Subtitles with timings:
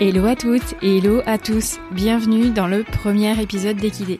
[0.00, 1.78] Hello à toutes et hello à tous.
[1.92, 4.18] Bienvenue dans le premier épisode d'Equidé.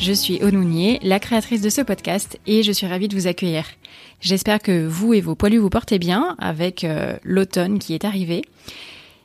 [0.00, 3.64] Je suis Onounier, la créatrice de ce podcast et je suis ravie de vous accueillir.
[4.20, 8.42] J'espère que vous et vos poilus vous portez bien avec euh, l'automne qui est arrivé.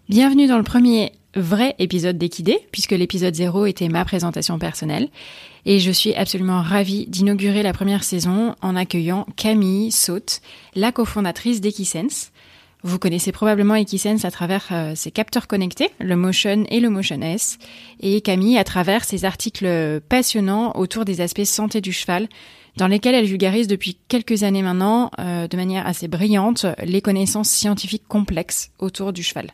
[0.08, 5.10] Bienvenue dans le premier vrai épisode d'Equidé puisque l'épisode 0 était ma présentation personnelle
[5.66, 10.42] et je suis absolument ravie d'inaugurer la première saison en accueillant Camille Saute,
[10.76, 12.32] la cofondatrice d'Equisense.
[12.88, 17.22] Vous connaissez probablement Equisense à travers euh, ses capteurs connectés, le Motion et le Motion
[17.22, 17.58] S,
[18.00, 22.30] et Camille à travers ses articles passionnants autour des aspects santé du cheval,
[22.78, 27.50] dans lesquels elle vulgarise depuis quelques années maintenant, euh, de manière assez brillante, les connaissances
[27.50, 29.52] scientifiques complexes autour du cheval.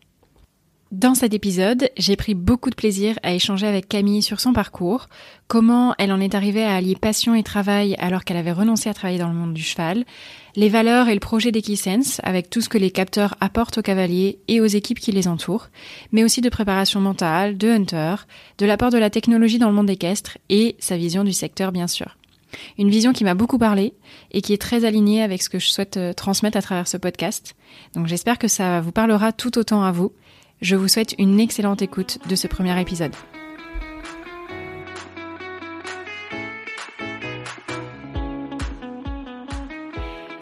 [0.93, 5.09] Dans cet épisode, j'ai pris beaucoup de plaisir à échanger avec Camille sur son parcours,
[5.47, 8.93] comment elle en est arrivée à allier passion et travail alors qu'elle avait renoncé à
[8.93, 10.05] travailler dans le monde du cheval,
[10.55, 14.37] les valeurs et le projet d'Equisense avec tout ce que les capteurs apportent aux cavaliers
[14.47, 15.69] et aux équipes qui les entourent,
[16.11, 18.27] mais aussi de préparation mentale, de hunter,
[18.59, 21.87] de l'apport de la technologie dans le monde équestre et sa vision du secteur bien
[21.87, 22.17] sûr.
[22.77, 23.95] Une vision qui m'a beaucoup parlé
[24.31, 26.97] et qui est très alignée avec ce que je souhaite euh, transmettre à travers ce
[26.97, 27.55] podcast.
[27.95, 30.11] Donc j'espère que ça vous parlera tout autant à vous
[30.63, 33.13] je vous souhaite une excellente écoute de ce premier épisode.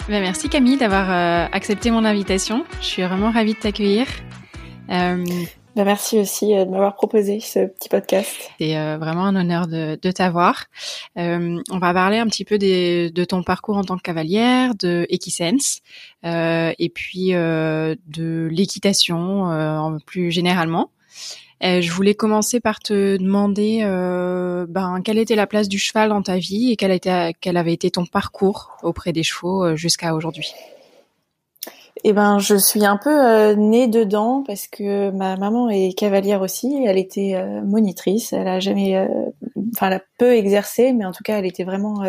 [0.08, 2.66] Ben, merci Camille d'avoir euh, accepté mon invitation.
[2.82, 4.06] Je suis vraiment ravie de t'accueillir.
[4.90, 5.24] Euh,
[5.76, 8.36] ben, merci aussi euh, de m'avoir proposé ce petit podcast.
[8.60, 10.66] C'est euh, vraiment un honneur de, de t'avoir.
[11.18, 14.76] Euh, on va parler un petit peu des, de ton parcours en tant que cavalière,
[14.76, 15.80] de Equisense,
[16.26, 20.92] euh, et puis euh, de l'équitation plus généralement.
[21.62, 23.82] je voulais commencer par te demander
[24.68, 27.74] ben, quelle était la place du cheval dans ta vie et quel, était, quel avait
[27.74, 30.54] été ton parcours auprès des chevaux jusqu'à aujourd'hui?
[32.04, 36.42] Eh ben, je suis un peu euh, née dedans parce que ma maman est cavalière
[36.42, 36.84] aussi.
[36.86, 38.34] Elle était euh, monitrice.
[38.34, 39.08] Elle a jamais, euh,
[39.74, 42.02] enfin, elle a peu exercé, mais en tout cas, elle était vraiment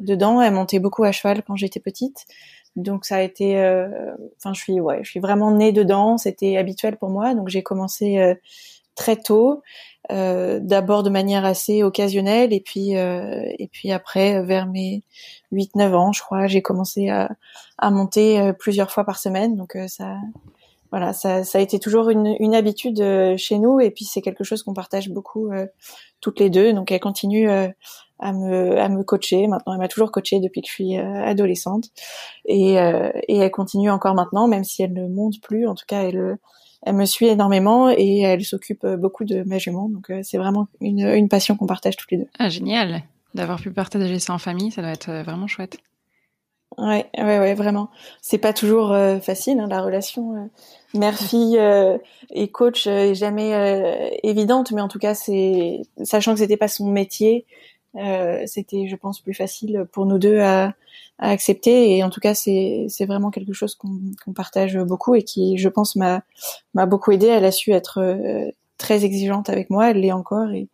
[0.00, 0.40] dedans.
[0.40, 2.24] Elle montait beaucoup à cheval quand j'étais petite.
[2.74, 3.56] Donc ça a été,
[4.38, 6.18] enfin, je suis, ouais, je suis vraiment née dedans.
[6.18, 7.34] C'était habituel pour moi.
[7.34, 8.34] Donc j'ai commencé
[8.96, 9.62] très tôt.
[10.12, 15.02] Euh, d'abord de manière assez occasionnelle et puis euh, et puis après vers mes
[15.50, 17.30] 8 9 ans je crois j'ai commencé à,
[17.78, 19.56] à monter euh, plusieurs fois par semaine.
[19.56, 20.16] Donc ça
[20.90, 23.02] voilà ça, ça a été toujours une, une habitude
[23.38, 25.50] chez nous et puis c'est quelque chose qu'on partage beaucoup
[26.20, 26.72] toutes les deux.
[26.74, 29.46] Donc elle continue à me à me coacher.
[29.46, 31.86] Maintenant elle m'a toujours coaché depuis que je suis adolescente.
[32.44, 35.66] Et et elle continue encore maintenant même si elle ne monte plus.
[35.66, 36.38] En tout cas elle
[36.84, 39.88] elle me suit énormément et elle s'occupe beaucoup de ma jument.
[39.88, 42.28] Donc euh, c'est vraiment une, une passion qu'on partage tous les deux.
[42.38, 43.02] Ah génial
[43.34, 45.78] d'avoir pu partager ça en famille, ça doit être euh, vraiment chouette.
[46.78, 47.88] Ouais, ouais, ouais, vraiment.
[48.20, 50.50] C'est pas toujours euh, facile, hein, la relation
[50.92, 51.58] mère-fille
[52.30, 56.90] et coach est jamais évidente, mais en tout cas, c'est sachant que c'était pas son
[56.90, 57.46] métier,
[58.46, 60.74] c'était, je pense, plus facile pour nous deux à,
[61.18, 61.96] à accepter.
[61.96, 65.68] Et en tout cas, c'est c'est vraiment quelque chose qu'on partage beaucoup et qui, je
[65.68, 66.22] pense, m'a
[66.74, 67.26] m'a beaucoup aidé.
[67.26, 70.66] Elle a su être euh, très exigeante avec moi, elle l'est encore et,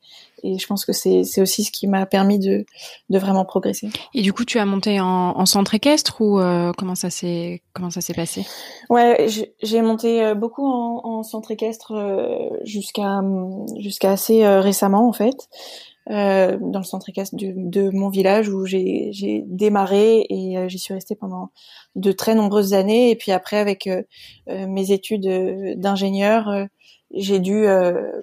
[0.42, 2.64] et je pense que c'est c'est aussi ce qui m'a permis de
[3.10, 3.91] de vraiment progresser.
[4.14, 7.60] Et du coup, tu as monté en, en centre équestre ou euh, comment ça s'est
[7.75, 8.47] comment ça s'est passé?
[8.88, 9.26] Ouais,
[9.62, 11.92] j'ai monté euh, beaucoup en, en centre équestre
[12.64, 13.20] jusqu'à
[13.78, 15.48] jusqu'à assez récemment en fait.
[16.10, 20.81] Euh, dans le centre équestre de, de, mon village où j'ai démarré et euh, j'y
[20.81, 21.50] suis restée pendant
[21.94, 23.10] de très nombreuses années.
[23.10, 24.03] Et puis après, avec euh,
[24.48, 26.66] mes études d'ingénieur,
[27.15, 27.66] j'ai dû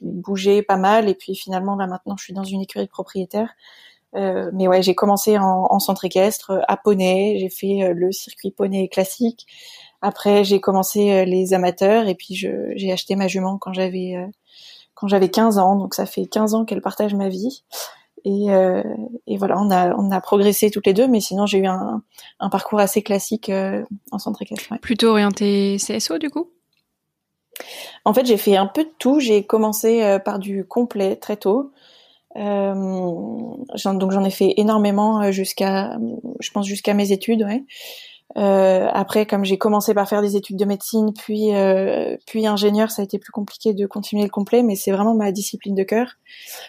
[0.02, 1.08] bouger pas mal.
[1.08, 3.54] Et puis finalement, là maintenant, je suis dans une écurie de propriétaire.
[4.14, 7.38] mais ouais, j'ai commencé en, en, centre équestre à poney.
[7.40, 9.46] J'ai fait le circuit poney classique.
[10.02, 14.16] Après, j'ai commencé les amateurs et puis j'ai acheté ma jument quand j'avais
[15.00, 15.76] quand j'avais 15 ans.
[15.76, 17.64] Donc ça fait 15 ans qu'elle partage ma vie.
[18.26, 18.84] Et, euh,
[19.26, 22.02] et, voilà, on a, on a progressé toutes les deux, mais sinon j'ai eu un,
[22.40, 24.74] un, parcours assez classique euh, en centre équestre.
[24.82, 26.50] Plutôt orienté CSO du coup?
[28.06, 29.20] En fait, j'ai fait un peu de tout.
[29.20, 31.72] J'ai commencé euh, par du complet très tôt.
[32.36, 35.98] Euh, donc j'en ai fait énormément euh, jusqu'à,
[36.40, 37.44] je pense jusqu'à mes études.
[37.44, 37.64] Ouais.
[38.36, 42.92] Euh, après, comme j'ai commencé par faire des études de médecine, puis euh, puis ingénieur,
[42.92, 45.84] ça a été plus compliqué de continuer le complet, mais c'est vraiment ma discipline de
[45.84, 46.16] cœur.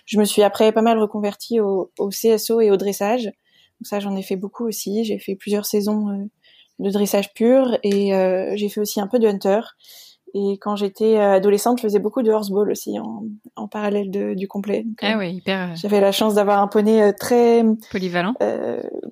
[0.07, 3.25] Je me suis après pas mal reconvertie au, au CSO et au dressage.
[3.25, 5.05] Donc ça, j'en ai fait beaucoup aussi.
[5.05, 6.25] J'ai fait plusieurs saisons euh,
[6.79, 9.61] de dressage pur et euh, j'ai fait aussi un peu de hunter.
[10.35, 13.25] Et quand j'étais adolescente, je faisais beaucoup de horseball aussi en,
[13.57, 14.85] en parallèle de, du complet.
[15.03, 15.75] ah oui, hyper.
[15.77, 18.35] J'avais la chance d'avoir un poney très polyvalent.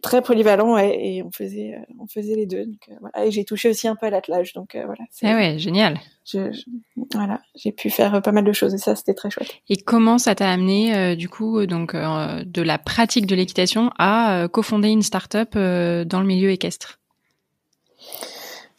[0.03, 2.67] très polyvalent et on faisait on faisait les deux.
[2.67, 3.27] Donc, voilà.
[3.27, 4.53] Et j'ai touché aussi un peu à l'attelage.
[4.53, 5.05] Donc voilà.
[5.23, 5.99] Ah ouais, génial.
[6.25, 6.51] Je,
[7.15, 9.51] voilà, j'ai pu faire pas mal de choses et ça c'était très chouette.
[9.69, 14.89] Et comment ça t'a amené du coup donc de la pratique de l'équitation à cofonder
[14.89, 16.99] une start-up dans le milieu équestre?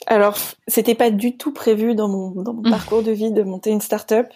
[0.09, 0.37] Alors,
[0.69, 2.71] c'était pas du tout prévu dans mon, dans mon mmh.
[2.71, 4.27] parcours de vie de monter une start-up.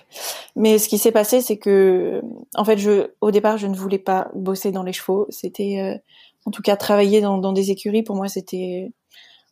[0.58, 2.22] Mais ce qui s'est passé, c'est que,
[2.56, 5.28] en fait, je, au départ, je ne voulais pas bosser dans les chevaux.
[5.30, 5.98] C'était, euh,
[6.46, 8.92] en tout cas, travailler dans, dans des écuries, pour moi, c'était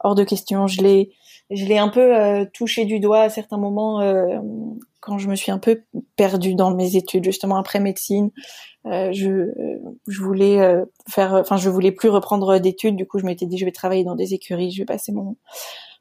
[0.01, 0.67] hors de question.
[0.67, 1.11] Je l'ai,
[1.51, 4.39] je l'ai un peu euh, touché du doigt à certains moments euh,
[4.99, 5.83] quand je me suis un peu
[6.17, 8.31] perdue dans mes études, justement après médecine.
[8.83, 9.47] je,
[10.05, 12.97] je voulais faire, enfin, je voulais plus reprendre d'études.
[12.97, 15.37] Du coup, je m'étais dit, je vais travailler dans des écuries, je vais passer mon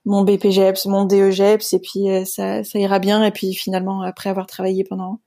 [0.09, 3.23] mon BPGEPS, mon DEGEPS, et puis euh, ça, ça ira bien.
[3.23, 5.21] Et puis finalement, après avoir travaillé pendant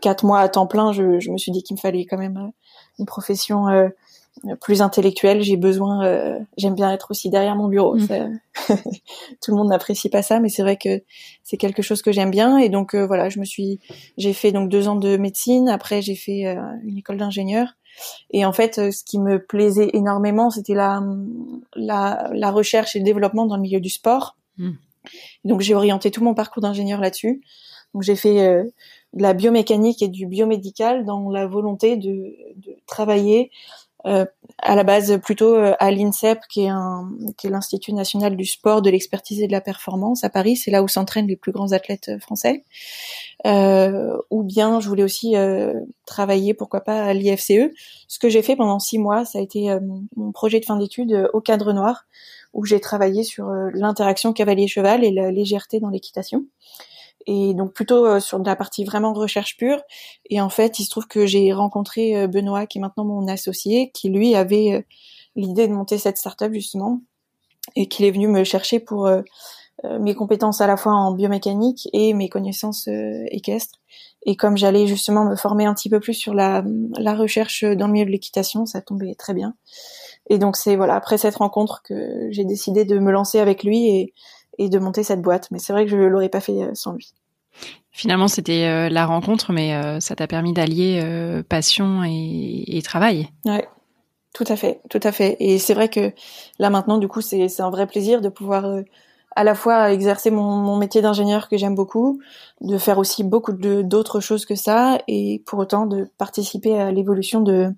[0.00, 2.38] quatre mois à temps plein, je, je me suis dit qu'il me fallait quand même
[2.38, 2.50] euh,
[2.98, 3.88] une profession euh,
[4.62, 5.42] plus intellectuelle.
[5.42, 7.96] J'ai besoin, j'aime bien être aussi derrière mon bureau.
[7.96, 8.40] Mmh.
[9.42, 11.02] tout le monde n'apprécie pas ça, mais c'est vrai que
[11.44, 12.56] c'est quelque chose que j'aime bien.
[12.56, 13.78] Et donc voilà, je me suis,
[14.16, 15.68] j'ai fait donc deux ans de médecine.
[15.68, 17.74] Après, j'ai fait une école d'ingénieur.
[18.30, 21.02] Et en fait, ce qui me plaisait énormément, c'était la,
[21.74, 24.36] la, la, recherche et le développement dans le milieu du sport.
[24.58, 24.72] Hmm.
[25.44, 27.42] Donc j'ai orienté tout mon parcours d'ingénieur là-dessus.
[27.94, 28.64] Donc j'ai fait euh,
[29.12, 33.50] de la biomécanique et du biomédical dans la volonté de, de travailler
[34.06, 34.24] euh,
[34.58, 38.44] à la base plutôt euh, à l'INSEP, qui est, un, qui est l'Institut national du
[38.44, 40.56] sport, de l'expertise et de la performance à Paris.
[40.56, 42.64] C'est là où s'entraînent les plus grands athlètes euh, français.
[43.46, 45.74] Euh, ou bien je voulais aussi euh,
[46.06, 47.72] travailler, pourquoi pas, à l'IFCE.
[48.08, 49.76] Ce que j'ai fait pendant six mois, ça a été
[50.16, 52.04] mon, projet de fin d'études au cadre noir,
[52.52, 56.44] où j'ai travaillé sur l'interaction cavalier-cheval et la légèreté dans l'équitation
[57.26, 59.80] et donc plutôt euh, sur la partie vraiment recherche pure.
[60.30, 63.28] Et en fait, il se trouve que j'ai rencontré euh, Benoît, qui est maintenant mon
[63.28, 64.82] associé, qui lui avait euh,
[65.36, 67.00] l'idée de monter cette startup justement,
[67.76, 69.10] et qu'il est venu me chercher pour
[70.00, 72.86] mes compétences à la fois en biomécanique et mes connaissances
[73.30, 73.80] équestres.
[74.26, 76.62] Et comme j'allais justement me former un petit peu plus sur la,
[76.98, 79.54] la recherche dans le milieu de l'équitation, ça tombait très bien.
[80.28, 83.88] Et donc c'est voilà après cette rencontre que j'ai décidé de me lancer avec lui
[83.88, 84.12] et
[84.58, 85.50] et de monter cette boîte.
[85.50, 87.12] Mais c'est vrai que je l'aurais pas fait euh, sans lui.
[87.90, 91.02] Finalement, c'était euh, la rencontre, mais euh, ça t'a permis d'allier
[91.48, 93.28] passion et, travail.
[93.44, 93.68] Ouais,
[94.34, 95.36] tout à fait, tout à fait.
[95.40, 96.12] Et c'est vrai que
[96.58, 98.64] là maintenant, du coup, c'est un vrai plaisir de pouvoir
[99.34, 102.20] à la fois exercer mon, mon métier d'ingénieur que j'aime beaucoup,
[102.60, 107.40] de faire aussi beaucoup d'autres choses que ça, et pour autant de participer à l'évolution
[107.40, 107.72] de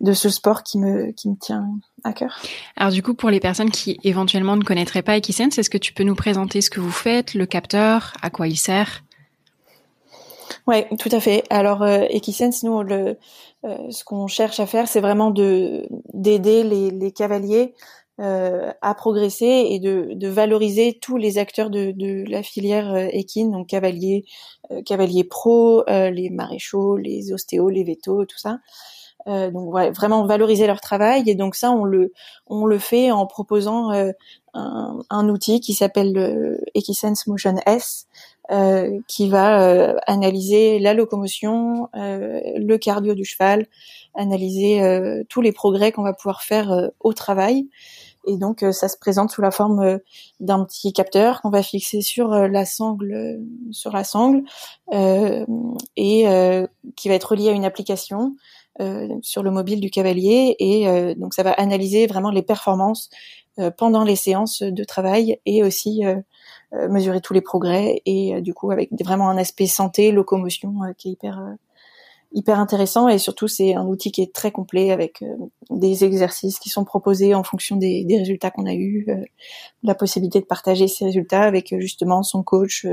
[0.00, 1.66] de ce sport qui me qui me tient
[2.02, 2.40] à cœur.
[2.76, 5.92] Alors du coup, pour les personnes qui éventuellement ne connaîtraient pas Equisense, est-ce que tu
[5.92, 9.04] peux nous présenter ce que vous faites, le capteur, à quoi il sert?
[10.66, 11.44] Ouais, tout à fait.
[11.50, 13.18] Alors euh, Equisense, nous, le,
[13.64, 17.74] euh, ce qu'on cherche à faire, c'est vraiment de d'aider les, les cavaliers
[18.20, 23.08] euh, à progresser et de, de, valoriser tous les acteurs de, de la filière euh,
[23.10, 24.24] équine, donc cavaliers,
[24.70, 28.58] euh, cavaliers pro, les maréchaux, les ostéos, les vétos, tout ça.
[29.26, 32.12] Euh, donc vraiment valoriser leur travail et donc ça on le
[32.46, 34.12] on le fait en proposant euh,
[34.52, 38.06] un, un, outil qui s'appelle le Equisense Motion S
[38.50, 43.66] euh, qui va euh, analyser la locomotion, le cardio du cheval,
[44.14, 44.82] analyser
[45.30, 47.66] tous les progrès qu'on va pouvoir faire au travail.
[48.26, 49.98] Et donc ça se présente sous la forme
[50.40, 53.40] d'un petit capteur qu'on va fixer sur la sangle,
[53.70, 54.42] sur la sangle,
[54.92, 56.26] et
[56.96, 58.63] qui va être relié à une application euh,
[59.22, 63.08] sur le mobile du cavalier et euh, donc ça va analyser vraiment les performances
[63.58, 66.02] euh, pendant les séances de travail et aussi
[66.90, 71.12] mesurer tous les progrès et du coup avec vraiment un aspect santé, locomotion qui est
[71.12, 71.40] hyper
[72.32, 75.22] hyper intéressant et surtout c'est un outil qui est très complet avec
[75.70, 79.06] des exercices qui sont proposés en fonction des, des résultats qu'on a eu,
[79.84, 82.88] la possibilité de partager ces résultats avec justement son coach,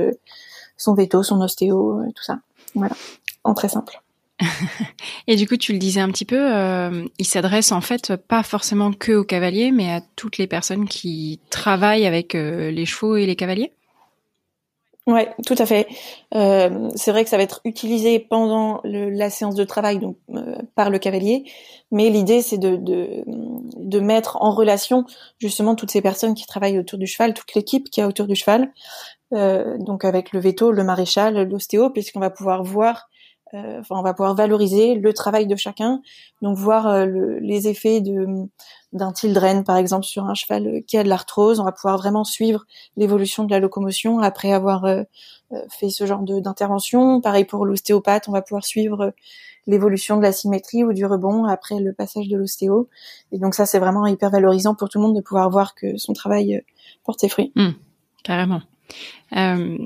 [0.77, 2.37] son veto, son ostéo, tout ça.
[2.75, 2.95] Voilà,
[3.43, 4.00] en très simple.
[5.27, 8.43] et du coup, tu le disais un petit peu, euh, il s'adresse en fait pas
[8.43, 13.15] forcément que aux cavaliers, mais à toutes les personnes qui travaillent avec euh, les chevaux
[13.15, 13.73] et les cavaliers?
[15.07, 15.87] Ouais, tout à fait.
[16.35, 19.99] Euh, c'est vrai que ça va être utilisé pendant la séance de travail,
[20.75, 21.43] par le cavalier,
[21.89, 25.05] mais l'idée c'est de, de, de mettre en relation
[25.39, 28.35] justement toutes ces personnes qui travaillent autour du cheval, toute l'équipe qui est autour du
[28.35, 28.71] cheval,
[29.31, 33.09] donc avec le veto, le maréchal, l'ostéo, puisqu'on va pouvoir voir
[33.53, 36.01] enfin, on va pouvoir valoriser le travail de chacun,
[36.41, 38.25] donc voir les effets de
[38.93, 42.25] d'un tildren par exemple sur un cheval qui a de l'arthrose, on va pouvoir vraiment
[42.25, 42.65] suivre
[42.97, 44.85] l'évolution de la locomotion après avoir
[45.69, 47.21] fait ce genre d'intervention.
[47.21, 49.13] Pareil pour l'ostéopathe, on va pouvoir suivre
[49.67, 52.89] l'évolution de la symétrie ou du rebond après le passage de l'ostéo.
[53.31, 55.97] Et donc ça, c'est vraiment hyper valorisant pour tout le monde de pouvoir voir que
[55.97, 56.61] son travail euh,
[57.03, 57.51] porte ses fruits.
[57.55, 57.69] Mmh,
[58.23, 58.61] carrément.
[59.35, 59.77] Euh,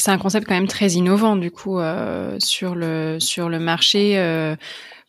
[0.00, 4.18] c'est un concept quand même très innovant du coup euh, sur le sur le marché.
[4.18, 4.56] Euh,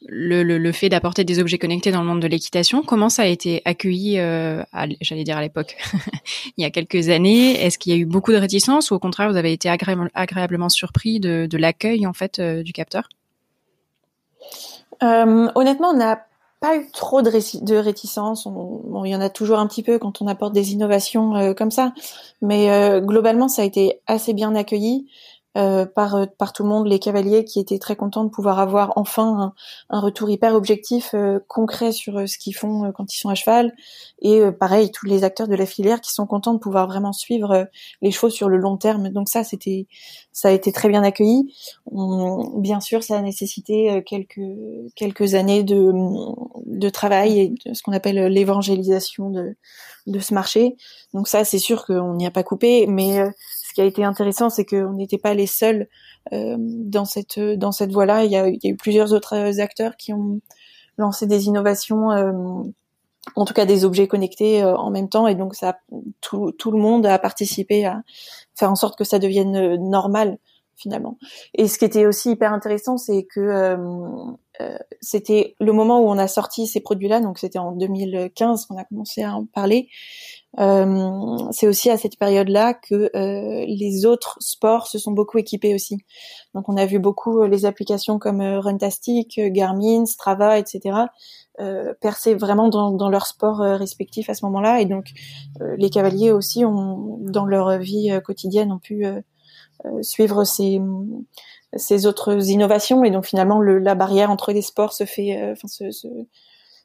[0.07, 3.21] le, le, le, fait d'apporter des objets connectés dans le monde de l'équitation, comment ça
[3.21, 4.63] a été accueilli, euh,
[4.99, 5.77] j'allais dire à l'époque,
[6.57, 7.51] il y a quelques années?
[7.63, 10.69] Est-ce qu'il y a eu beaucoup de réticence ou au contraire vous avez été agréablement
[10.69, 13.09] surpris de, de l'accueil en fait du capteur?
[15.03, 16.25] Euh, honnêtement, on n'a
[16.61, 17.31] pas eu trop de,
[17.65, 18.47] de réticence.
[18.47, 21.53] bon, il y en a toujours un petit peu quand on apporte des innovations euh,
[21.53, 21.91] comme ça,
[22.41, 25.07] mais euh, globalement, ça a été assez bien accueilli.
[25.57, 28.59] Euh, par, euh, par tout le monde, les cavaliers qui étaient très contents de pouvoir
[28.59, 29.53] avoir enfin
[29.89, 33.73] un, retour hyper objectif, euh, concret sur ce qu'ils font quand ils sont à cheval.
[34.21, 37.67] Et pareil, tous les acteurs de la filière qui sont contents de pouvoir vraiment suivre
[38.01, 39.09] les chevaux sur le long terme.
[39.09, 39.87] Donc ça, c'était,
[40.31, 41.53] ça a été très bien accueilli.
[42.57, 44.39] bien sûr, ça a nécessité quelques
[44.95, 45.91] quelques années de
[46.65, 49.55] de travail et de ce qu'on appelle l'évangélisation de
[50.07, 50.75] de ce marché.
[51.13, 53.21] Donc ça, c'est sûr qu'on n'y a pas coupé, mais
[53.71, 55.87] ce qui a été intéressant, c'est qu'on n'était pas les seuls
[56.33, 58.25] euh, dans cette dans cette voie-là.
[58.25, 60.41] Il y a, eu plusieurs autres acteurs qui ont
[60.97, 62.33] lancé des innovations, euh,
[63.37, 65.79] en tout cas des objets connectés euh, en même temps, et donc ça,
[66.19, 68.01] tout, tout le monde a participé à
[68.55, 70.37] faire en sorte que ça devienne normal
[70.81, 71.17] finalement.
[71.53, 73.77] Et ce qui était aussi hyper intéressant, c'est que euh,
[74.61, 78.77] euh, c'était le moment où on a sorti ces produits-là, donc c'était en 2015 qu'on
[78.77, 79.89] a commencé à en parler.
[80.59, 85.73] Euh, c'est aussi à cette période-là que euh, les autres sports se sont beaucoup équipés
[85.73, 85.99] aussi.
[86.53, 91.05] Donc on a vu beaucoup euh, les applications comme Runtastic, Garmin, Strava, etc.
[92.01, 94.81] percer vraiment dans, dans leur sport respectif à ce moment-là.
[94.81, 95.11] Et donc
[95.77, 99.05] les cavaliers aussi ont, dans leur vie quotidienne, ont pu
[100.01, 100.81] suivre ces
[101.77, 105.67] ces autres innovations et donc finalement le, la barrière entre les sports se fait, enfin
[105.67, 106.07] se, se,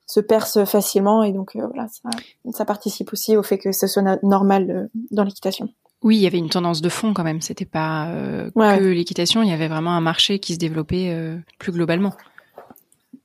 [0.07, 2.09] se perce facilement et donc euh, voilà, ça,
[2.53, 5.69] ça, participe aussi au fait que ce soit normal euh, dans l'équitation.
[6.03, 7.41] Oui, il y avait une tendance de fond quand même.
[7.41, 9.43] C'était pas euh, que l'équitation.
[9.43, 11.17] Il y avait vraiment un marché qui se développait
[11.59, 12.13] plus globalement.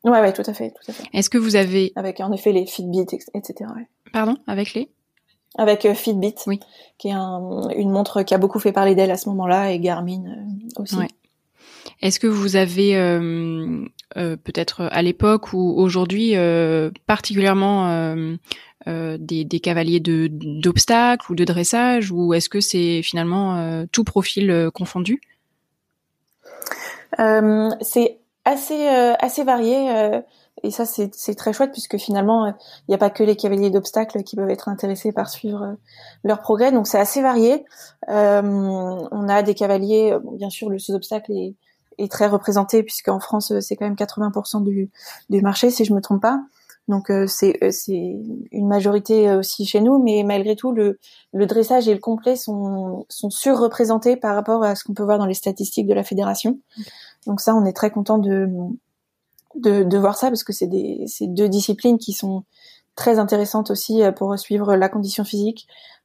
[0.04, 1.04] Ouais, ouais, tout à fait, tout à fait.
[1.14, 3.70] Est-ce que vous avez avec en effet les Fitbit, etc.
[3.76, 3.88] Ouais.
[4.14, 4.90] Pardon, avec les
[5.58, 6.60] Avec Fitbit, oui.
[6.98, 9.80] qui est un, une montre qui a beaucoup fait parler d'elle à ce moment-là, et
[9.80, 10.24] Garmin
[10.78, 10.96] aussi.
[12.02, 13.86] Est-ce que vous avez euh,
[14.18, 18.16] euh, peut-être à l'époque ou aujourd'hui euh, particulièrement
[18.88, 25.22] des, cavaliers de d'obstacles ou de dressage ou est-ce que c'est finalement tout profil confondu?
[27.18, 30.22] C'est assez assez varié
[30.64, 32.56] et ça c'est très chouette puisque finalement il
[32.90, 35.78] n'y a pas que les cavaliers d'obstacles qui peuvent être intéressés par suivre
[36.24, 37.64] leur progrès donc c'est assez varié.
[38.08, 41.54] On a des cavaliers bien sûr le sous-obstacle est
[42.01, 44.91] est très représenté puisqu'en France c'est quand même 80% du,
[45.29, 46.39] du marché si je me trompe pas.
[46.88, 48.17] Donc euh, c'est euh, c'est
[48.51, 51.00] une majorité aussi chez nous, mais malgré tout le,
[51.31, 55.20] le dressage et le complet sont sont surreprésentés par rapport à ce qu'on peut voir
[55.20, 56.60] dans les statistiques de la fédération.
[57.27, 58.50] Donc ça on est très content de
[59.55, 62.43] de, de voir ça parce que c'est des c'est deux disciplines qui sont
[62.96, 66.00] très intéressantes aussi euh, pour suivre la condition physique, euh,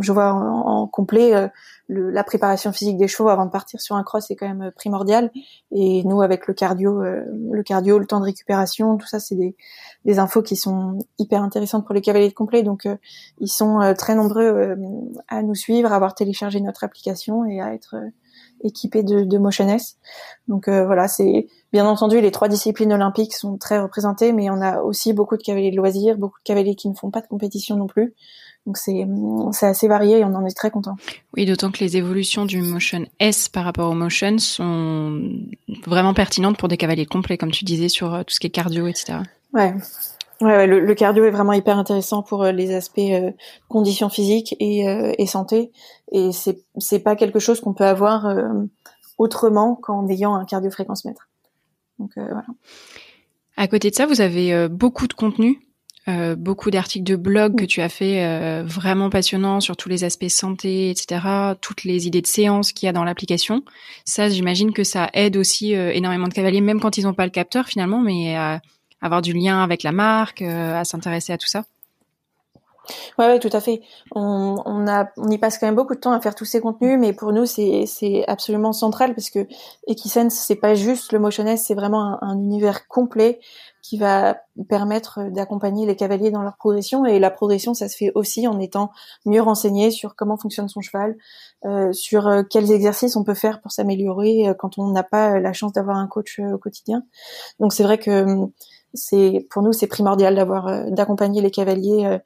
[0.00, 1.48] je vois en, complet euh,
[1.88, 4.70] le, la préparation physique des chevaux avant de partir sur un cross est quand même
[4.72, 5.30] primordial.
[5.72, 9.34] Et nous avec le cardio euh, le cardio le temps de récupération tout ça c'est
[9.34, 9.56] des,
[10.04, 12.62] des infos qui sont hyper intéressantes pour les cavaliers de complet.
[12.62, 12.88] Donc
[13.40, 14.76] ils sont très nombreux
[15.28, 17.96] à nous suivre à avoir téléchargé notre application et à être
[18.62, 19.96] équipés de, de Motion S.
[20.48, 24.82] Donc voilà c'est bien entendu les trois disciplines olympiques sont très représentées mais on a
[24.82, 27.76] aussi beaucoup de cavaliers de loisirs beaucoup de cavaliers qui ne font pas de compétition
[27.76, 28.14] non plus
[28.66, 29.06] donc c'est
[29.52, 30.96] c'est assez varié et on en est très content.
[31.36, 35.22] Oui, d'autant que les évolutions du Motion S par rapport au Motion sont
[35.86, 38.50] vraiment pertinentes pour des cavaliers complets, comme tu disais sur euh, tout ce qui est
[38.50, 39.20] cardio, etc.
[39.54, 39.72] Ouais.
[40.42, 43.30] Ouais, le, cardio est vraiment hyper intéressant pour euh, les aspects euh,
[43.68, 44.84] conditions physiques et,
[45.16, 45.70] et santé.
[46.12, 48.26] Et c'est c'est pas quelque chose qu'on peut avoir
[49.16, 51.28] autrement qu'en ayant un cardio fréquence mètre.
[51.98, 52.44] Donc voilà.
[53.56, 55.65] À côté de ça, vous avez beaucoup de contenu
[56.08, 60.04] euh, beaucoup d'articles de blog que tu as fait euh, vraiment passionnants sur tous les
[60.04, 61.20] aspects santé, etc.
[61.60, 63.64] Toutes les idées de séance qu'il y a dans l'application.
[64.04, 67.24] Ça, j'imagine que ça aide aussi euh, énormément de cavaliers, même quand ils n'ont pas
[67.24, 68.60] le capteur finalement, mais à
[69.02, 71.64] avoir du lien avec la marque, à s'intéresser à tout ça.
[73.18, 73.82] Ouais, ouais, tout à fait.
[74.14, 76.60] On, on, a, on y passe quand même beaucoup de temps à faire tous ces
[76.60, 79.46] contenus, mais pour nous, c'est, c'est absolument central parce que
[79.86, 83.40] Equisense, c'est pas juste le motioness, c'est vraiment un, un, univers complet
[83.88, 87.04] qui va permettre d'accompagner les cavaliers dans leur progression.
[87.04, 88.90] Et la progression, ça se fait aussi en étant
[89.26, 91.16] mieux renseigné sur comment fonctionne son cheval,
[91.64, 95.38] euh, sur euh, quels exercices on peut faire pour s'améliorer euh, quand on n'a pas
[95.38, 97.04] la chance d'avoir un coach au quotidien.
[97.60, 98.50] Donc c'est vrai que hum,
[98.92, 102.18] c'est pour nous c'est primordial d'avoir d'accompagner les cavaliers euh,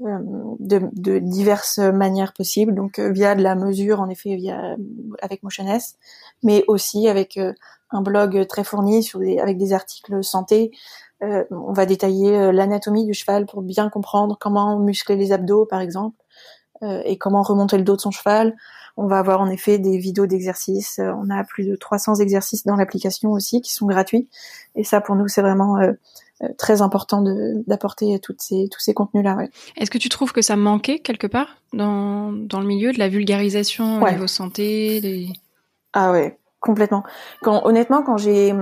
[0.00, 4.76] de, de, diverses manières possibles, donc euh, via de la mesure, en effet, via
[5.20, 5.96] avec MotionS,
[6.42, 7.52] mais aussi avec euh,
[7.90, 10.70] un blog très fourni sur des, avec des articles santé.
[11.20, 16.16] on va détailler l'anatomie du cheval pour bien comprendre comment muscler les abdos, par exemple,
[16.82, 18.54] et comment remonter le dos de son cheval.
[19.00, 21.00] On va avoir en effet des vidéos d'exercices.
[21.00, 24.28] On a plus de 300 exercices dans l'application aussi qui sont gratuits.
[24.74, 25.92] Et ça, pour nous, c'est vraiment euh,
[26.56, 27.22] très important
[27.66, 29.36] d'apporter toutes ces, tous ces contenus-là.
[29.36, 29.50] Ouais.
[29.76, 33.08] Est-ce que tu trouves que ça manquait quelque part dans, dans le milieu de la
[33.08, 35.28] vulgarisation au niveau santé des...
[35.92, 37.02] Ah ouais, complètement.
[37.42, 38.54] Quand, honnêtement, quand j'ai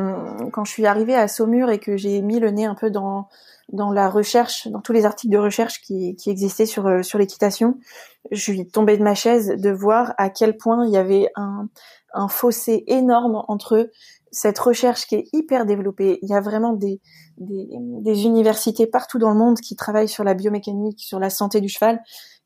[0.53, 3.29] quand je suis arrivée à Saumur et que j'ai mis le nez un peu dans
[3.73, 7.19] dans la recherche, dans tous les articles de recherche qui, qui existaient sur euh, sur
[7.19, 7.79] l'équitation,
[8.31, 11.69] je suis tombée de ma chaise de voir à quel point il y avait un
[12.15, 13.91] un fossé énorme entre
[14.31, 16.19] cette recherche qui est hyper développée.
[16.23, 17.01] Il y a vraiment des
[17.39, 21.69] des, universités partout dans le monde qui travaillent sur la biomécanique, sur la santé du
[21.69, 22.01] cheval.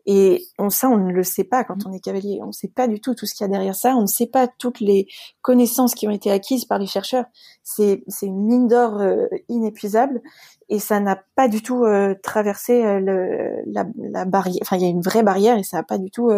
[0.06, 2.40] Et on, ça, on ne le sait pas quand on est cavalier.
[2.42, 3.94] On ne sait pas du tout tout ce qu'il y a derrière ça.
[3.96, 5.06] On ne sait pas toutes les
[5.42, 7.24] connaissances qui ont été acquises par les chercheurs.
[7.62, 10.20] C'est, une mine d'or euh, inépuisable
[10.68, 14.60] et ça n'a pas du tout euh, traversé euh, le, la, la, barrière.
[14.62, 16.30] Enfin, il y a une vraie barrière et ça n'a pas du tout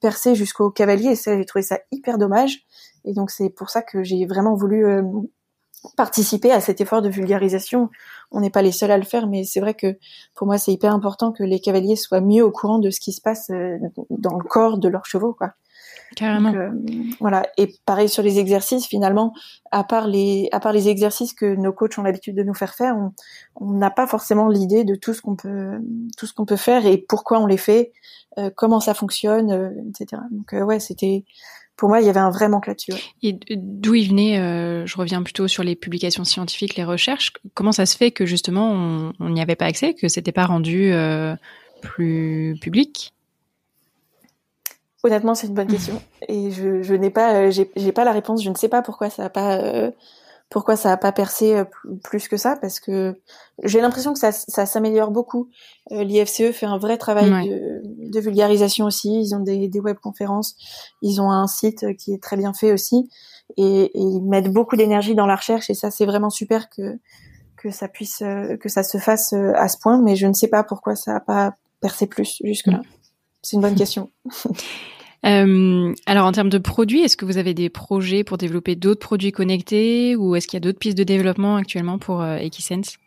[0.00, 1.10] percé jusqu'au cavalier.
[1.10, 2.60] Et ça, j'ai trouvé ça hyper dommage.
[3.04, 4.84] Et donc, c'est pour ça que j'ai vraiment voulu
[5.96, 7.90] participer à cet effort de vulgarisation.
[8.30, 9.96] On n'est pas les seuls à le faire, mais c'est vrai que
[10.34, 13.12] pour moi, c'est hyper important que les cavaliers soient mieux au courant de ce qui
[13.12, 13.78] se passe euh,
[14.10, 15.52] dans le corps de leurs chevaux, quoi.
[16.16, 16.54] Carrément.
[16.54, 16.70] Euh,
[17.20, 17.46] voilà.
[17.58, 19.34] Et pareil sur les exercices, finalement,
[19.70, 22.74] à part les, à part les exercices que nos coachs ont l'habitude de nous faire
[22.74, 22.96] faire,
[23.56, 25.78] on n'a pas forcément l'idée de tout ce qu'on peut,
[26.16, 27.92] tout ce qu'on peut faire et pourquoi on les fait,
[28.38, 30.22] euh, comment ça fonctionne, etc.
[30.30, 31.24] Donc ouais, c'était
[31.78, 32.92] pour moi, il y avait un vrai manque là-dessus.
[33.22, 37.70] Et d'où il venait, euh, je reviens plutôt sur les publications scientifiques, les recherches, comment
[37.70, 41.36] ça se fait que justement on n'y avait pas accès, que c'était pas rendu euh,
[41.80, 43.14] plus public?
[45.04, 48.42] Honnêtement, c'est une bonne question et je, je n'ai pas, euh, j'ai pas la réponse.
[48.42, 49.92] Je ne sais pas pourquoi ça n'a pas
[50.50, 51.64] pourquoi ça a pas percé euh,
[52.02, 53.20] plus que ça parce que
[53.64, 55.50] j'ai l'impression que ça, ça s'améliore beaucoup.
[55.92, 59.20] Euh, L'IFCE fait un vrai travail de, de, vulgarisation aussi.
[59.20, 60.56] Ils ont des, des webconférences,
[61.02, 63.10] ils ont un site qui est très bien fait aussi
[63.56, 66.98] et, et ils mettent beaucoup d'énergie dans la recherche et ça c'est vraiment super que
[67.56, 70.00] que ça puisse euh, que ça se fasse à ce point.
[70.00, 72.78] Mais je ne sais pas pourquoi ça a pas percé plus jusque là.
[72.78, 72.84] Mm.
[73.42, 74.10] C'est une bonne question.
[75.26, 79.00] Euh, alors en termes de produits, est-ce que vous avez des projets pour développer d'autres
[79.00, 82.98] produits connectés ou est-ce qu'il y a d'autres pistes de développement actuellement pour euh, Equisense?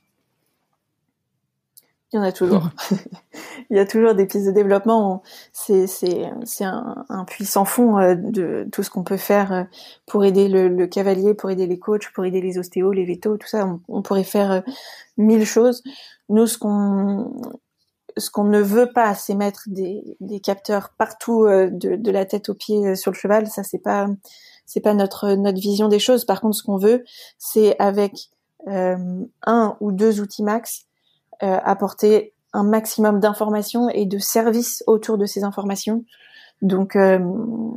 [2.13, 2.69] Il y en a toujours.
[3.69, 5.24] Il y a toujours des pistes de développement.
[5.54, 9.63] C'est c'est c'est un, un puissant fond euh, de tout ce qu'on peut faire euh,
[10.08, 13.38] pour aider le, le, cavalier, pour aider les coachs, pour aider les ostéos, les vétos,
[13.38, 13.65] tout ça.
[13.65, 14.62] On, on pourrait faire
[15.17, 15.84] mille choses.
[16.28, 17.32] Nous, ce qu'on
[18.17, 22.54] ce qu'on ne veut pas, c'est mettre des, capteurs partout euh, de, la tête aux
[22.54, 23.47] pieds euh, sur le cheval.
[23.47, 24.08] Ça, c'est pas
[24.93, 26.26] notre vision des choses.
[26.26, 27.04] Par contre, ce qu'on veut,
[27.38, 28.30] c'est avec
[28.67, 30.86] euh, un ou deux outils max
[31.43, 36.06] apporter un maximum d'informations et de services autour de ces informations.
[36.62, 36.95] Donc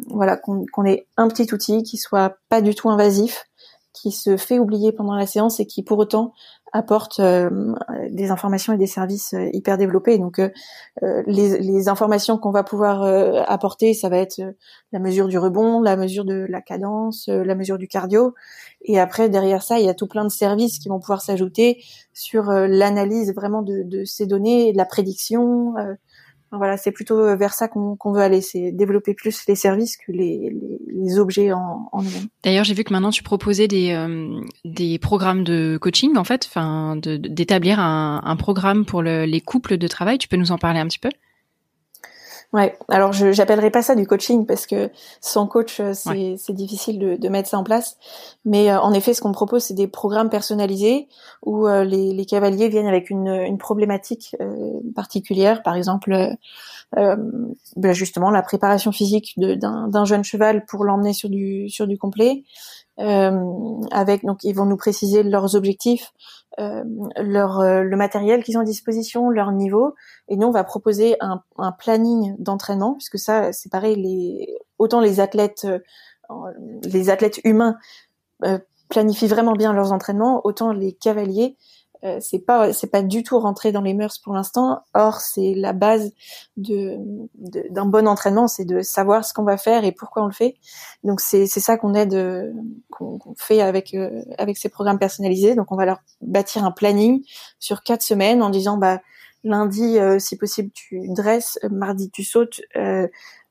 [0.08, 3.46] voilà, qu'on ait un petit outil qui soit pas du tout invasif,
[3.94, 6.34] qui se fait oublier pendant la séance et qui pour autant
[6.74, 7.72] apporte euh,
[8.10, 10.18] des informations et des services euh, hyper développés.
[10.18, 10.50] Donc euh,
[11.26, 13.04] les, les, informations qu'on va pouvoir
[13.48, 14.40] apporter, ça va être
[14.92, 18.34] la mesure du rebond, la mesure de la cadence, la mesure du cardio.
[18.82, 21.82] Et après, derrière ça, il y a tout plein de services qui vont pouvoir s'ajouter
[22.12, 25.74] sur l'analyse vraiment de, ces données, la prédiction,
[26.56, 30.12] voilà, c'est plutôt euh, vers ça qu'on veut aller, c'est développer plus les services que
[30.12, 30.52] les,
[31.18, 32.28] objets en, en eux-mêmes.
[32.42, 36.48] D'ailleurs, j'ai vu que maintenant tu proposais des, euh, programmes de coaching, en fait,
[37.06, 40.18] d'établir un, programme pour le, les couples de travail.
[40.18, 41.10] Tu peux nous en parler un petit peu?
[42.54, 44.88] Ouais, alors je j'appellerai pas ça du coaching parce que
[45.20, 47.96] sans coach euh, c'est difficile de, de, mettre ça en place.
[48.44, 51.08] Mais euh, en effet, ce qu'on propose c'est des programmes personnalisés
[51.42, 54.36] où euh, les, les, cavaliers viennent avec une, une problématique
[54.94, 56.36] particulière, par exemple
[56.94, 62.44] ben justement la préparation physique d'un jeune cheval pour l'emmener sur du sur du complet,
[62.98, 66.12] avec donc ils vont nous préciser leurs objectifs,
[66.58, 69.94] leur le matériel qu'ils ont à disposition, leur niveau,
[70.28, 75.00] et nous on va proposer un, un planning d'entraînement puisque ça c'est pareil les autant
[75.00, 75.66] les athlètes
[76.84, 77.76] les athlètes humains
[78.88, 81.56] planifient vraiment bien leurs entraînements, autant les cavaliers
[82.04, 84.82] euh, c'est pas c'est pas du tout rentré dans les mœurs pour l'instant.
[84.92, 86.12] Or, c'est la base
[86.56, 86.98] de
[87.70, 90.56] d'un bon entraînement, c'est de savoir ce qu'on va faire et pourquoi on le fait.
[91.02, 92.52] Donc c'est c'est ça qu'on aide euh,
[92.90, 95.54] qu'on fait avec euh, avec ces programmes personnalisés.
[95.54, 97.24] Donc on va leur bâtir un planning
[97.58, 99.00] sur quatre semaines en disant bah
[99.44, 102.60] lundi si possible tu dresses, mardi tu sautes,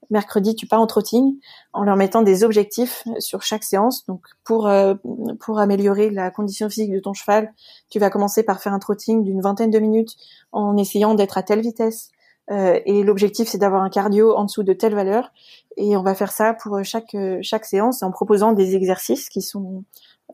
[0.09, 1.37] mercredi tu pars en trotting
[1.73, 4.05] en leur mettant des objectifs sur chaque séance.
[4.05, 4.95] Donc pour euh,
[5.39, 7.53] pour améliorer la condition physique de ton cheval,
[7.89, 10.15] tu vas commencer par faire un trotting d'une vingtaine de minutes
[10.51, 12.09] en essayant d'être à telle vitesse.
[12.51, 15.31] Euh, et l'objectif c'est d'avoir un cardio en dessous de telle valeur.
[15.77, 19.83] Et on va faire ça pour chaque chaque séance en proposant des exercices qui sont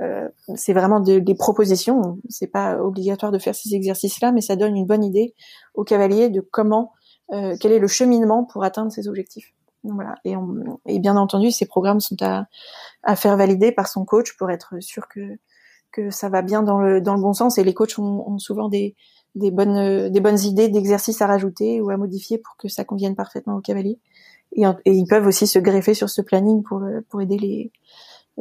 [0.01, 2.19] euh, c'est vraiment des propositions.
[2.29, 5.33] C'est pas obligatoire de faire ces exercices-là, mais ça donne une bonne idée
[5.73, 6.93] au cavalier de comment,
[7.29, 9.53] quel est le cheminement pour atteindre ses objectifs.
[9.83, 10.15] Voilà.
[10.25, 10.35] Et,
[10.87, 12.47] et, bien entendu, ces programmes sont à,
[13.03, 15.37] à, faire valider par son coach pour être sûr que,
[15.91, 17.57] que ça va bien dans le, dans le bon sens.
[17.57, 18.95] Et les coachs ont, ont souvent des,
[19.35, 23.15] des, bonnes, des bonnes idées d'exercices à rajouter ou à modifier pour que ça convienne
[23.15, 23.99] parfaitement au cavalier.
[24.53, 27.71] Et, et ils peuvent aussi se greffer sur ce planning pour, pour aider les,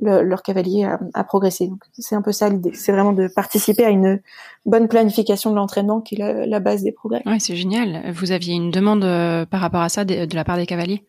[0.01, 1.67] leur cavalier à, à progresser.
[1.69, 2.73] Donc c'est un peu ça l'idée.
[2.75, 4.21] C'est vraiment de participer à une
[4.67, 7.23] bonne planification de l'entraînement qui est la, la base des progrès.
[7.27, 8.11] Ouais, c'est génial.
[8.13, 11.05] Vous aviez une demande euh, par rapport à ça de la part des cavaliers?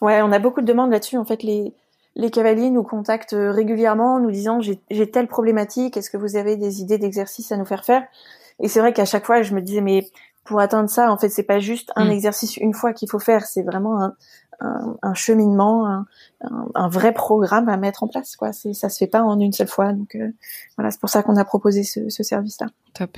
[0.00, 1.18] Ouais, on a beaucoup de demandes là-dessus.
[1.18, 1.72] En fait, les,
[2.16, 6.56] les cavaliers nous contactent euh, régulièrement, nous disant j'ai telle problématique, est-ce que vous avez
[6.56, 8.04] des idées d'exercices à nous faire faire?
[8.60, 10.08] Et c'est vrai qu'à chaque fois, je me disais mais
[10.44, 12.10] pour atteindre ça, en fait, c'est pas juste un mm.
[12.10, 14.14] exercice une fois qu'il faut faire, c'est vraiment un,
[14.60, 16.04] un, cheminement,
[16.74, 18.36] un, vrai programme à mettre en place.
[18.36, 19.92] Quoi, c'est ça se fait pas en une seule fois.
[19.92, 20.30] Donc euh,
[20.76, 22.66] voilà, c'est pour ça qu'on a proposé ce, ce service-là.
[22.94, 23.16] Top.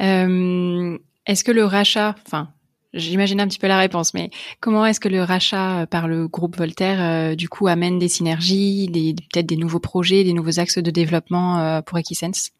[0.00, 2.48] Euh, est-ce que le rachat, enfin
[2.94, 6.26] J'imagine un petit peu la réponse, mais comment est-ce que le rachat euh, par le
[6.26, 10.78] groupe Voltaire, du coup, amène des synergies, des, peut-être des nouveaux projets, des nouveaux axes
[10.78, 12.50] de développement pour Equisense?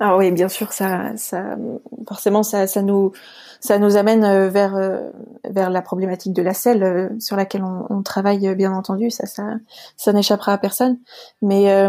[0.00, 1.56] Ah oui, bien sûr, ça, ça,
[2.08, 3.12] forcément, ça, ça nous,
[3.60, 4.74] ça nous amène vers
[5.44, 9.10] vers la problématique de la selle sur laquelle on, travaille, bien entendu.
[9.10, 9.56] Ça, ça,
[9.98, 10.98] ça n'échappera à personne.
[11.42, 11.88] Mais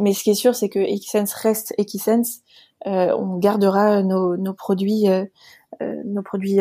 [0.00, 2.40] mais ce qui est sûr, c'est que Equisense reste Equisense
[2.86, 5.26] euh, on gardera nos, nos produits euh, euh,
[6.04, 6.58] nos produits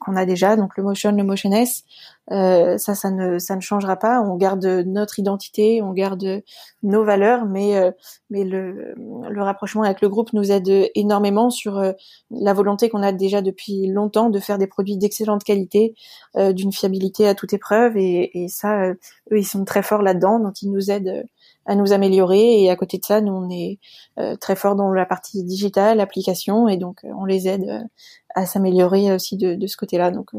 [0.00, 1.84] qu'on a déjà, donc le Motion, le Motion S,
[2.28, 4.20] ça, ça ne, ça ne changera pas.
[4.20, 6.42] On garde notre identité, on garde
[6.82, 7.92] nos valeurs, mais,
[8.30, 8.94] mais le,
[9.28, 11.82] le rapprochement avec le groupe nous aide énormément sur
[12.30, 15.94] la volonté qu'on a déjà depuis longtemps de faire des produits d'excellente qualité,
[16.36, 18.98] d'une fiabilité à toute épreuve, et, et ça, eux,
[19.32, 21.24] ils sont très forts là-dedans, donc ils nous aident
[21.66, 22.62] à nous améliorer.
[22.62, 23.78] Et à côté de ça, nous, on est
[24.18, 27.80] euh, très fort dans la partie digitale, application, et donc euh, on les aide euh,
[28.34, 30.10] à s'améliorer aussi de, de ce côté-là.
[30.10, 30.30] Donc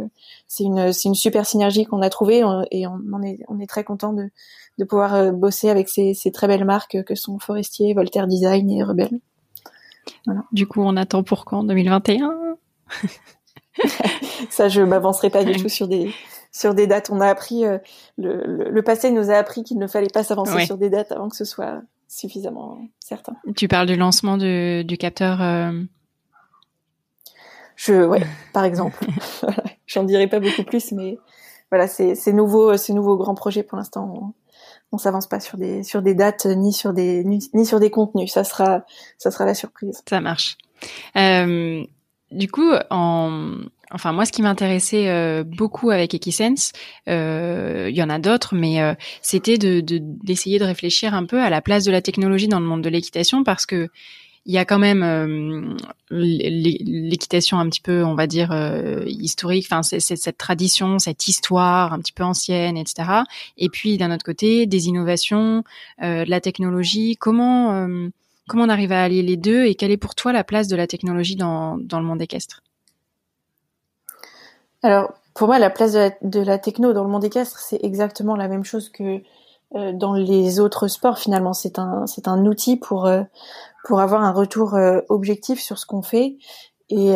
[0.47, 3.67] c'est une, c'est une super synergie qu'on a trouvée et on, on, est, on est
[3.67, 4.29] très content de,
[4.77, 8.81] de pouvoir bosser avec ces, ces très belles marques que sont Forestier, Voltaire Design et
[8.81, 9.19] Rebelle.
[10.25, 10.43] Voilà.
[10.53, 11.65] Du coup, on attend pour quand?
[11.65, 12.31] 2021
[14.49, 16.11] Ça, je m'avancerai pas du tout sur des
[16.51, 17.09] sur des dates.
[17.09, 17.77] On a appris, euh,
[18.17, 21.29] le, le, passé nous a appris qu'il ne fallait pas s'avancer sur des dates avant
[21.29, 23.33] que ce soit suffisamment certain.
[23.55, 25.41] Tu parles du lancement du, du capteur.
[25.41, 25.71] Euh...
[27.75, 28.99] Je, ouais, par exemple.
[29.87, 31.17] J'en dirai pas beaucoup plus, mais
[31.71, 34.13] voilà, c'est nouveau, ces nouveaux grands projets pour l'instant.
[34.13, 34.33] On,
[34.93, 38.31] on s'avance pas sur des sur des dates ni sur des ni, sur des contenus.
[38.31, 38.83] Ça sera
[39.17, 40.01] ça sera la surprise.
[40.07, 40.57] Ça marche.
[41.15, 41.83] Euh,
[42.31, 43.55] du coup, en
[43.93, 46.71] Enfin, moi, ce qui m'intéressait euh, beaucoup avec Equisense,
[47.09, 49.81] euh, il y en a d'autres, mais euh, c'était de
[50.23, 52.89] d'essayer de, réfléchir un peu à la place de la technologie dans le monde de
[52.89, 53.89] l'équitation, parce que
[54.47, 55.77] il y a quand même
[56.09, 58.51] l'équitation un petit peu, on va dire
[59.05, 59.67] historique.
[59.69, 63.21] Enfin, c'est cette tradition, cette histoire un petit peu ancienne, etc.
[63.59, 65.63] Et puis d'un autre côté, des innovations,
[66.01, 67.17] de la technologie.
[67.19, 67.87] Comment
[68.47, 70.75] comment on arrive à allier les deux et quelle est pour toi la place de
[70.75, 72.63] la technologie dans dans le monde équestre?
[74.83, 78.47] Alors, pour moi, la place de la, techno dans le monde équestre, c'est exactement la
[78.47, 79.21] même chose que
[79.75, 81.19] euh, dans les autres sports.
[81.19, 83.23] Finalement, c'est un c'est un outil pour euh,
[83.85, 86.37] pour avoir un retour euh, objectif sur ce qu'on fait
[86.89, 87.15] et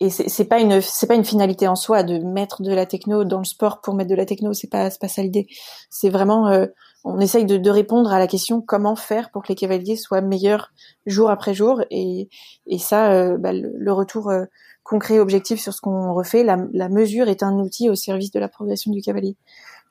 [0.00, 3.24] et c'est pas une c'est pas une finalité en soi de mettre de la techno
[3.24, 4.52] dans le sport pour mettre de la techno.
[4.52, 5.46] C'est pas c'est pas ça l'idée.
[5.88, 6.66] C'est vraiment
[7.04, 10.20] on essaye de, de, répondre à la question comment faire pour que les cavaliers soient
[10.20, 10.72] meilleurs
[11.06, 11.82] jour après jour?
[11.90, 12.28] Et,
[12.66, 14.30] et ça bah, le, retour
[14.84, 16.44] concret, objectif sur ce qu'on refait.
[16.44, 19.36] La, la, mesure est un outil au service de la progression du cavalier.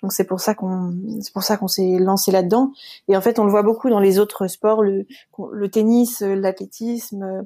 [0.02, 2.72] Donc c'est pour ça qu'on c'est pour ça qu'on s'est lancé là-dedans.
[3.08, 5.06] Et en fait, on le voit beaucoup dans les autres sports, le,
[5.52, 7.46] le tennis, l'athlétisme,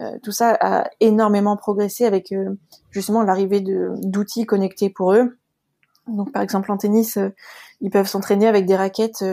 [0.00, 2.54] euh, tout ça a énormément progressé avec euh,
[2.90, 5.36] justement l'arrivée d'outils connectés pour eux.
[6.06, 7.28] Donc par exemple en tennis, euh,
[7.82, 9.24] ils peuvent s'entraîner avec des raquettes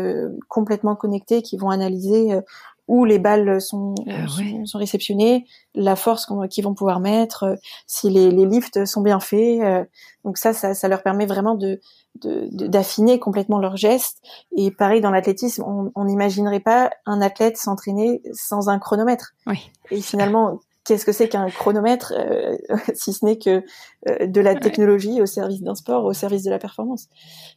[0.48, 2.40] complètement connectées qui vont analyser
[2.88, 4.28] où les balles sont, ah
[4.66, 5.46] sont, réceptionnées,
[5.76, 9.62] la force qu'ils vont pouvoir mettre, euh, si les, les, lifts sont bien faits.
[9.62, 9.84] Euh,
[10.24, 11.80] donc ça, ça, ça, leur permet vraiment de
[12.24, 14.24] d'affiner complètement leurs gestes.
[14.56, 19.36] Et pareil dans l'athlétisme, on n'imaginerait pas un athlète s'entraîner sans un chronomètre.
[19.46, 19.70] Oui.
[19.92, 22.56] Et finalement, qu'est-ce que c'est qu'un chronomètre euh,
[22.96, 23.64] si ce n'est que
[24.08, 27.08] euh, de la technologie au service d'un sport, au service de la performance.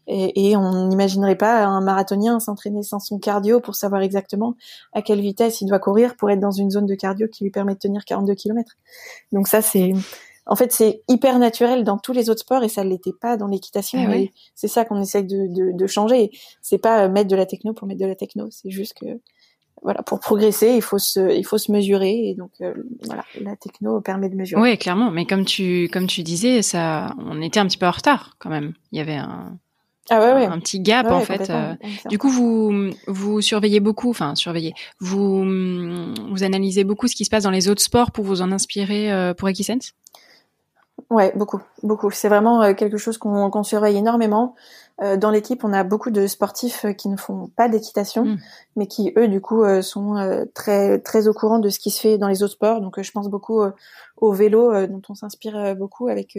[0.08, 4.56] Et, et on n'imaginerait pas un marathonien s'entraîner sans son cardio pour savoir exactement
[4.92, 7.50] à quelle vitesse il doit courir pour être dans une zone de cardio qui lui
[7.50, 8.76] permet de tenir 42 km.
[9.32, 9.92] Donc ça c'est
[10.46, 13.36] en fait, c'est hyper naturel dans tous les autres sports et ça ne l'était pas
[13.36, 14.04] dans l'équitation.
[14.10, 14.16] Ah
[14.56, 16.32] c'est ça qu'on essaie de, de, de changer.
[16.60, 18.48] C'est pas mettre de la techno pour mettre de la techno.
[18.50, 19.20] C'est juste que
[19.82, 23.56] voilà, pour progresser, il faut se, il faut se mesurer et donc euh, voilà, la
[23.56, 24.60] techno permet de mesurer.
[24.60, 25.10] Oui, clairement.
[25.10, 28.50] Mais comme tu, comme tu disais, ça, on était un petit peu en retard quand
[28.50, 28.74] même.
[28.92, 29.58] Il y avait un,
[30.10, 30.46] ah ouais, ouais.
[30.46, 31.50] un petit gap en fait.
[31.50, 31.74] Euh.
[32.08, 37.30] du coup, vous, vous surveillez beaucoup, enfin surveillez, vous, vous analysez beaucoup ce qui se
[37.30, 39.92] passe dans les autres sports pour vous en inspirer euh, pour Equisense?
[41.10, 42.10] Ouais, beaucoup, beaucoup.
[42.12, 44.54] C'est vraiment quelque chose qu'on surveille énormément.
[45.02, 48.38] Euh, dans l'équipe, on a beaucoup de sportifs euh, qui ne font pas d'équitation, hmm.
[48.76, 52.00] mais qui eux, du coup, euh, sont très très au courant de ce qui se
[52.00, 52.80] fait dans les autres sports.
[52.80, 53.62] Donc, je pense beaucoup
[54.18, 56.38] au vélo, dont on s'inspire beaucoup avec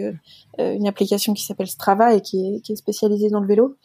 [0.60, 3.75] une application qui s'appelle Strava et qui est, qui est spécialisée dans le vélo,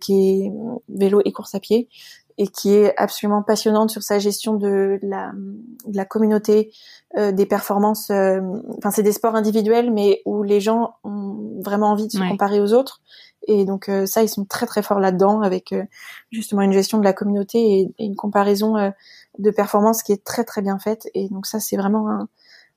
[0.00, 0.52] qui est
[0.88, 1.88] vélo et course à pied
[2.38, 5.32] et qui est absolument passionnante sur sa gestion de la,
[5.86, 6.72] de la communauté,
[7.16, 8.10] des performances.
[8.10, 12.60] Enfin, c'est des sports individuels, mais où les gens ont vraiment envie de se comparer
[12.60, 13.02] aux autres
[13.48, 15.84] et donc euh, ça, ils sont très très forts là-dedans avec euh,
[16.30, 18.90] justement une gestion de la communauté et, une comparaison euh,
[19.38, 21.08] de performance qui est très très bien faite.
[21.14, 22.28] Et donc ça, c'est vraiment un,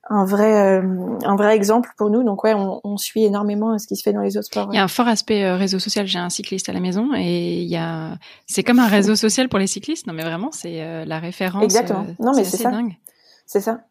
[0.07, 0.81] un vrai
[1.23, 2.23] un vrai exemple pour nous.
[2.23, 4.69] Donc ouais, on, on, suit énormément ce qui se fait dans les autres sports.
[4.71, 6.05] Il y a un fort aspect réseau social.
[6.07, 9.49] J'ai un cycliste à la maison et il y a c'est comme un réseau social
[9.49, 10.07] pour les cyclistes.
[10.07, 11.63] Non mais vraiment, c'est la référence.
[11.63, 12.05] Exactement.
[12.19, 12.71] non mais c'est ça.
[13.45, 13.81] C'est ça.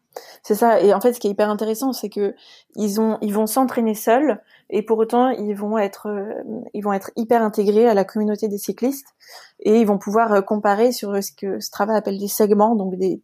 [0.43, 0.79] C'est ça.
[0.81, 2.35] Et en fait, ce qui est hyper intéressant, c'est que
[2.75, 6.41] ils ont, ils vont s'entraîner seuls, et pour autant, ils vont être, euh,
[6.73, 9.09] ils vont être hyper intégrés à la communauté des cyclistes,
[9.59, 13.21] et ils vont pouvoir euh, comparer sur ce que Strava appelle des segments, donc des,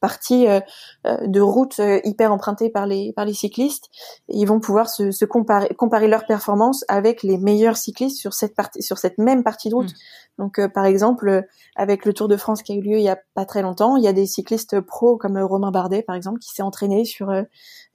[0.00, 0.60] parties euh,
[1.04, 3.90] de route hyper empruntées par les, cyclistes.
[4.28, 9.18] Et ils vont pouvoir se, comparer, comparer leurs performances avec les meilleurs cyclistes sur cette
[9.18, 9.90] même partie de route.
[9.90, 9.96] Mmh.
[10.38, 11.42] Donc, euh, par exemple, euh,
[11.76, 13.96] avec le Tour de France qui a eu lieu il y a pas très longtemps,
[13.96, 17.04] il y a des cyclistes pros comme euh, Romain Bardet, par exemple, qui s'est entraîné
[17.04, 17.32] sur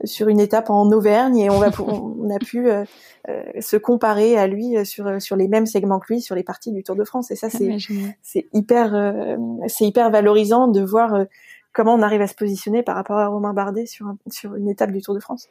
[0.04, 2.68] sur une étape en Auvergne et on va on a pu
[3.60, 6.84] se comparer à lui sur sur les mêmes segments que lui sur les parties du
[6.84, 7.32] Tour de France.
[7.32, 7.78] Et ça, c'est
[8.22, 11.26] c'est hyper c'est hyper valorisant de voir
[11.74, 14.92] comment on arrive à se positionner par rapport à Romain Bardet sur sur une étape
[14.92, 15.50] du Tour de France.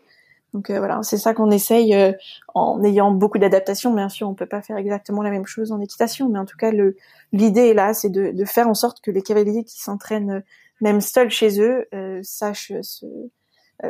[0.57, 2.12] Donc euh, voilà, c'est ça qu'on essaye euh,
[2.55, 3.92] en ayant beaucoup d'adaptation.
[3.92, 6.57] Bien sûr, on peut pas faire exactement la même chose en équitation, mais en tout
[6.57, 6.97] cas, le
[7.35, 10.40] l'idée est là, c'est de, de, faire en sorte que les cavaliers qui s'entraînent euh,
[10.81, 11.87] même seuls chez eux
[12.23, 13.07] sachent se,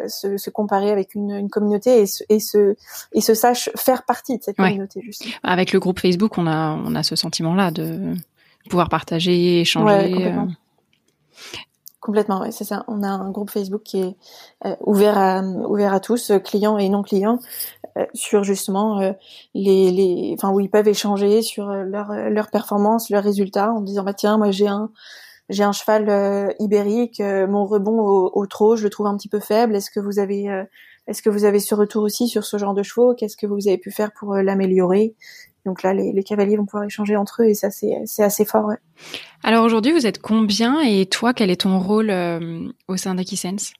[0.08, 2.74] se, se, comparer avec une, une communauté et se, et se
[3.12, 5.00] et se sachent faire partie de cette communauté.
[5.02, 5.34] Justement.
[5.44, 8.14] Avec le groupe Facebook, on a on a ce sentiment-là de
[8.68, 10.14] pouvoir partager, échanger.
[10.14, 10.34] Ouais,
[12.06, 12.84] Complètement, ouais, c'est ça.
[12.86, 14.16] On a un groupe Facebook qui est
[14.64, 17.40] euh, ouvert à tous, clients et non clients,
[17.98, 19.10] euh, sur justement euh,
[19.54, 24.04] les, les, enfin où ils peuvent échanger sur leur leur performance, leurs résultats, en disant
[24.04, 24.92] bah tiens moi j'ai un
[25.48, 29.40] j'ai un cheval ibérique, mon rebond au, au trot je le trouve un petit peu
[29.40, 29.74] faible.
[29.74, 30.64] Est-ce que vous avez
[31.08, 33.16] est-ce que vous avez ce retour aussi sur ce genre de chevaux?
[33.16, 35.16] Qu'est-ce que vous avez pu faire pour l'améliorer?
[35.66, 38.66] Donc là, les, cavaliers vont pouvoir échanger entre eux et ça, c'est assez fort.
[38.66, 38.76] Ouais.
[39.42, 43.72] Alors aujourd'hui, vous êtes combien et toi, quel est ton rôle euh, au sein d'Aquisense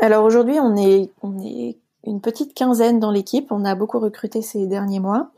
[0.00, 3.50] Alors aujourd'hui, on est, on est une petite quinzaine dans l'équipe.
[3.50, 5.32] On a beaucoup recruté ces derniers mois.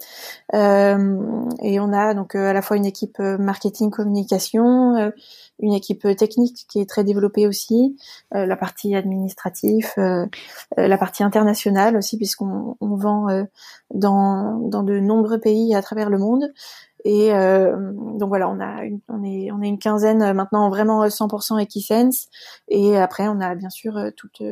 [0.55, 1.17] Euh,
[1.63, 5.13] et on a donc euh, à la fois une équipe marketing communication,
[5.61, 7.97] une équipe technique qui est très développée aussi,
[8.35, 10.27] euh, la partie administrative, euh,
[10.79, 13.27] euh, la partie internationale aussi puisqu'on on vend
[13.93, 16.53] dans, dans de nombreux pays à travers le monde.
[17.05, 21.61] Et donc voilà, on a une, on est on est une quinzaine maintenant vraiment 100%
[21.61, 22.27] Equisense.
[22.67, 24.43] Et après, on a bien sûr toutes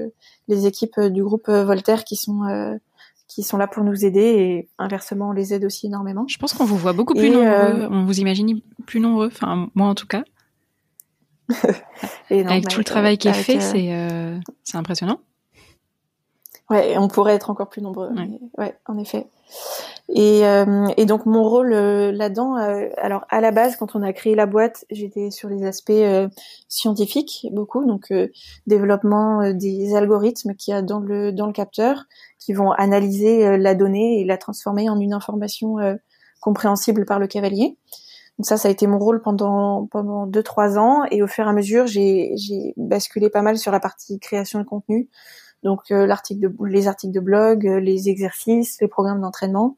[0.49, 2.79] les équipes du groupe Voltaire qui sont
[3.27, 6.25] qui sont là pour nous aider et inversement on les aide aussi énormément.
[6.29, 9.89] Je pense qu'on vous voit beaucoup plus nombreux, on vous imagine plus nombreux, enfin moi
[9.89, 10.23] en tout cas.
[12.31, 15.21] Avec tout le travail qui est fait, c'est euh, c'est impressionnant.
[16.69, 18.11] Ouais, on pourrait être encore plus nombreux.
[18.59, 19.27] Ouais, en effet.
[20.09, 24.03] Et, euh, et, donc mon rôle euh, là-dedans, euh, alors à la base, quand on
[24.03, 25.93] a créé la boîte, j'étais sur les aspects
[26.69, 28.13] scientifiques beaucoup, donc
[28.67, 32.05] développement des algorithmes qu'il y a dans le dans le capteur,
[32.39, 35.77] qui vont analyser la donnée et la transformer en une information
[36.41, 37.77] compréhensible par le cavalier.
[38.41, 41.49] Ça, ça a été mon rôle pendant pendant deux trois ans, et au fur et
[41.49, 45.09] à mesure, j'ai j'ai basculé pas mal sur la partie création de contenu.
[45.63, 49.77] Donc euh, l'article de, les articles de blog, euh, les exercices, les programmes d'entraînement,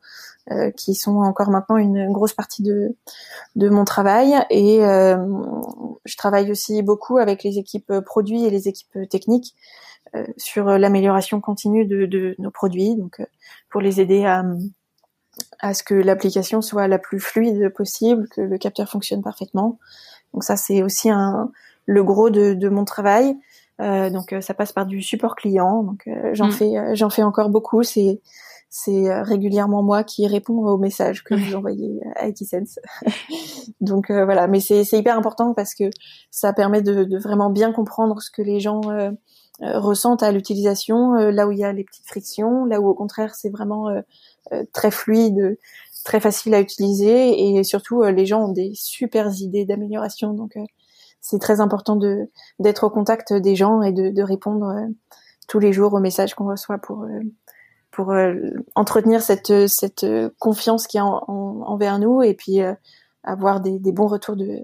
[0.50, 2.94] euh, qui sont encore maintenant une grosse partie de,
[3.56, 4.34] de mon travail.
[4.50, 9.54] Et je travaille aussi beaucoup avec les équipes produits et les équipes techniques
[10.38, 13.20] sur l'amélioration continue de, de, nos produits, donc
[13.68, 14.42] pour les aider à,
[15.60, 19.78] à ce que l'application soit la plus fluide possible, que le capteur fonctionne parfaitement.
[20.34, 21.50] Donc ça, c'est aussi un,
[21.86, 23.36] le gros de, de mon travail.
[23.80, 25.82] Euh, donc euh, ça passe par du support client.
[25.82, 26.52] Donc euh, j'en mm.
[26.52, 27.82] fais j'en fais encore beaucoup.
[27.82, 28.20] C'est
[28.70, 32.78] c'est régulièrement moi qui réponds aux messages que vous envoyez à Etisense.
[33.80, 35.84] donc voilà, mais c'est hyper important parce que
[36.30, 38.82] ça permet de, de, vraiment bien comprendre ce que les gens
[39.62, 43.34] ressentent à l'utilisation, là où il y a les petites frictions, là où au contraire
[43.34, 43.88] c'est vraiment
[44.72, 45.58] très fluide,
[46.04, 50.32] très facile à utiliser et surtout les gens ont des super idées d'amélioration.
[50.32, 50.56] Donc
[51.20, 54.86] c'est très important de d'être au contact des gens et de, de répondre euh,
[55.48, 57.20] tous les jours aux messages qu'on reçoit pour euh,
[57.90, 58.34] pour euh,
[58.74, 60.06] entretenir cette cette
[60.38, 62.60] confiance qui est en, envers nous et puis
[63.24, 64.60] avoir des, des, bons retours de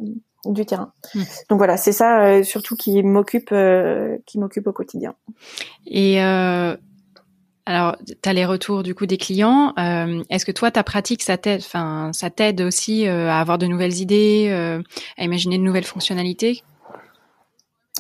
[0.47, 0.93] du terrain.
[1.15, 1.21] Mmh.
[1.49, 3.53] Donc voilà, c'est ça surtout qui m'occupe
[4.27, 5.15] qui m'occupe au quotidien.
[5.87, 6.19] Et
[7.67, 9.73] alors, tu as les retours du coup des clients.
[9.79, 13.57] Euh, Est-ce que toi, ta pratique, ça t'aide, enfin, ça t'aide aussi euh, à avoir
[13.57, 14.83] de nouvelles idées, euh,
[15.17, 16.63] à imaginer de nouvelles fonctionnalités?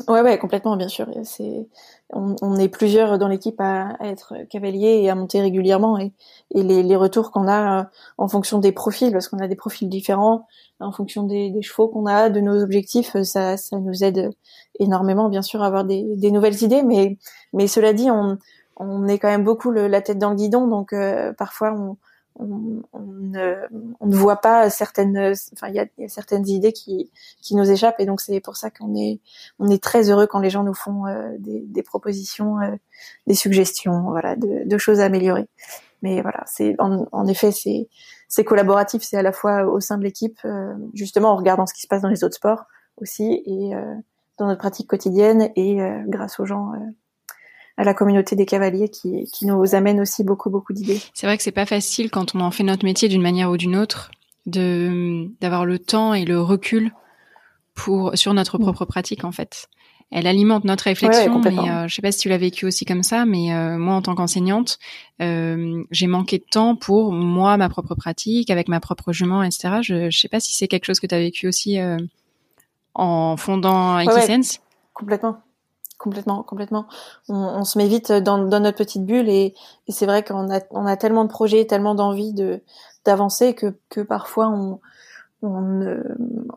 [0.08, 1.06] Ouais, ouais, complètement, bien sûr.
[1.22, 1.66] C'est,
[2.12, 6.12] on, on, est plusieurs dans l'équipe à, être cavalier et à monter régulièrement, et,
[6.54, 7.84] et les, les, retours qu'on a euh,
[8.18, 10.46] en fonction des profils, parce qu'on a des profils différents,
[10.80, 14.30] en fonction des, des chevaux qu'on a, de nos objectifs, ça, ça nous aide
[14.78, 16.82] énormément, bien sûr, à avoir des, des nouvelles idées.
[16.82, 17.16] Mais,
[17.54, 18.36] mais cela dit, on
[18.76, 21.96] on est quand même beaucoup la tête dans le guidon, donc euh, parfois on,
[22.36, 23.54] on, on, ne,
[24.00, 27.10] on, ne, voit pas certaines, enfin il y a, y a, certaines idées qui,
[27.40, 29.20] qui nous échappent et donc c'est pour ça qu'on est
[29.60, 32.74] on est très heureux quand les gens nous font euh, des, des, propositions, euh,
[33.26, 35.48] des suggestions, voilà, de, de, choses à améliorer.
[36.02, 37.88] Mais voilà, c'est en, en, effet c'est
[38.28, 40.40] c'est collaboratif, c'est à la fois au sein de l'équipe,
[40.92, 42.64] justement en regardant ce qui se passe dans les autres sports
[42.96, 43.70] aussi et
[44.38, 46.72] dans notre pratique quotidienne et grâce aux gens
[47.76, 51.00] à la communauté des cavaliers qui, qui nous amène aussi beaucoup beaucoup d'idées.
[51.12, 53.56] C'est vrai que c'est pas facile quand on en fait notre métier d'une manière ou
[53.56, 54.10] d'une autre
[54.46, 56.92] de d'avoir le temps et le recul
[57.74, 58.62] pour sur notre mm.
[58.62, 59.68] propre pratique en fait.
[60.10, 63.02] Elle alimente notre réflexion, mais euh, je sais pas si tu l'as vécu aussi comme
[63.02, 64.78] ça, mais euh, moi en tant qu'enseignante,
[65.20, 69.78] euh, j'ai manqué de temps pour moi ma propre pratique avec ma propre jument, etc.
[69.82, 71.96] Je, je sais pas si c'est quelque chose que tu as vécu aussi euh,
[72.94, 74.60] en fondant Equisense.
[74.92, 75.38] complètement.
[76.04, 76.84] Complètement, complètement.
[77.30, 79.54] On, on, se met vite dans, dans notre petite bulle et,
[79.86, 82.60] et c'est vrai qu'on a, on a tellement de projets, tellement d'envie de
[83.06, 84.80] d'avancer que, que parfois on,
[85.40, 86.02] on, ne,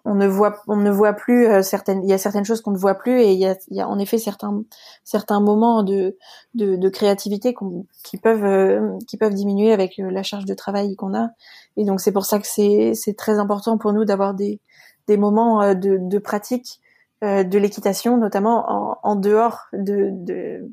[0.03, 2.71] on ne voit on ne voit plus euh, certaines il y a certaines choses qu'on
[2.71, 4.63] ne voit plus et il y a, il y a en effet certains
[5.05, 6.17] certains moments de
[6.53, 7.55] de, de créativité
[8.03, 11.29] qui peuvent euh, qui peuvent diminuer avec euh, la charge de travail qu'on a
[11.77, 14.59] et donc c'est pour ça que c'est c'est très important pour nous d'avoir des
[15.07, 16.81] des moments de, de pratique
[17.23, 20.69] euh, de l'équitation, notamment en, en dehors de, de,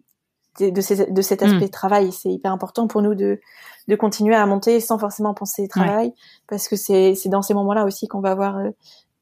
[0.60, 1.70] de, de, de cet aspect de mm.
[1.70, 2.12] travail.
[2.12, 3.40] C'est hyper important pour nous de,
[3.88, 6.12] de continuer à monter sans forcément penser travail,
[6.46, 8.70] parce que c'est dans ces moments-là aussi qu'on va avoir euh,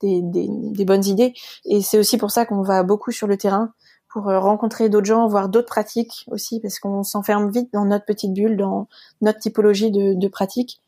[0.00, 1.32] des, des, des, bonnes idées.
[1.64, 3.72] Et c'est aussi pour ça qu'on va beaucoup sur le terrain
[4.08, 8.04] pour euh, rencontrer d'autres gens, voir d'autres pratiques aussi, parce qu'on s'enferme vite dans notre
[8.04, 8.88] petite bulle, dans
[9.20, 10.80] notre typologie de, de pratique.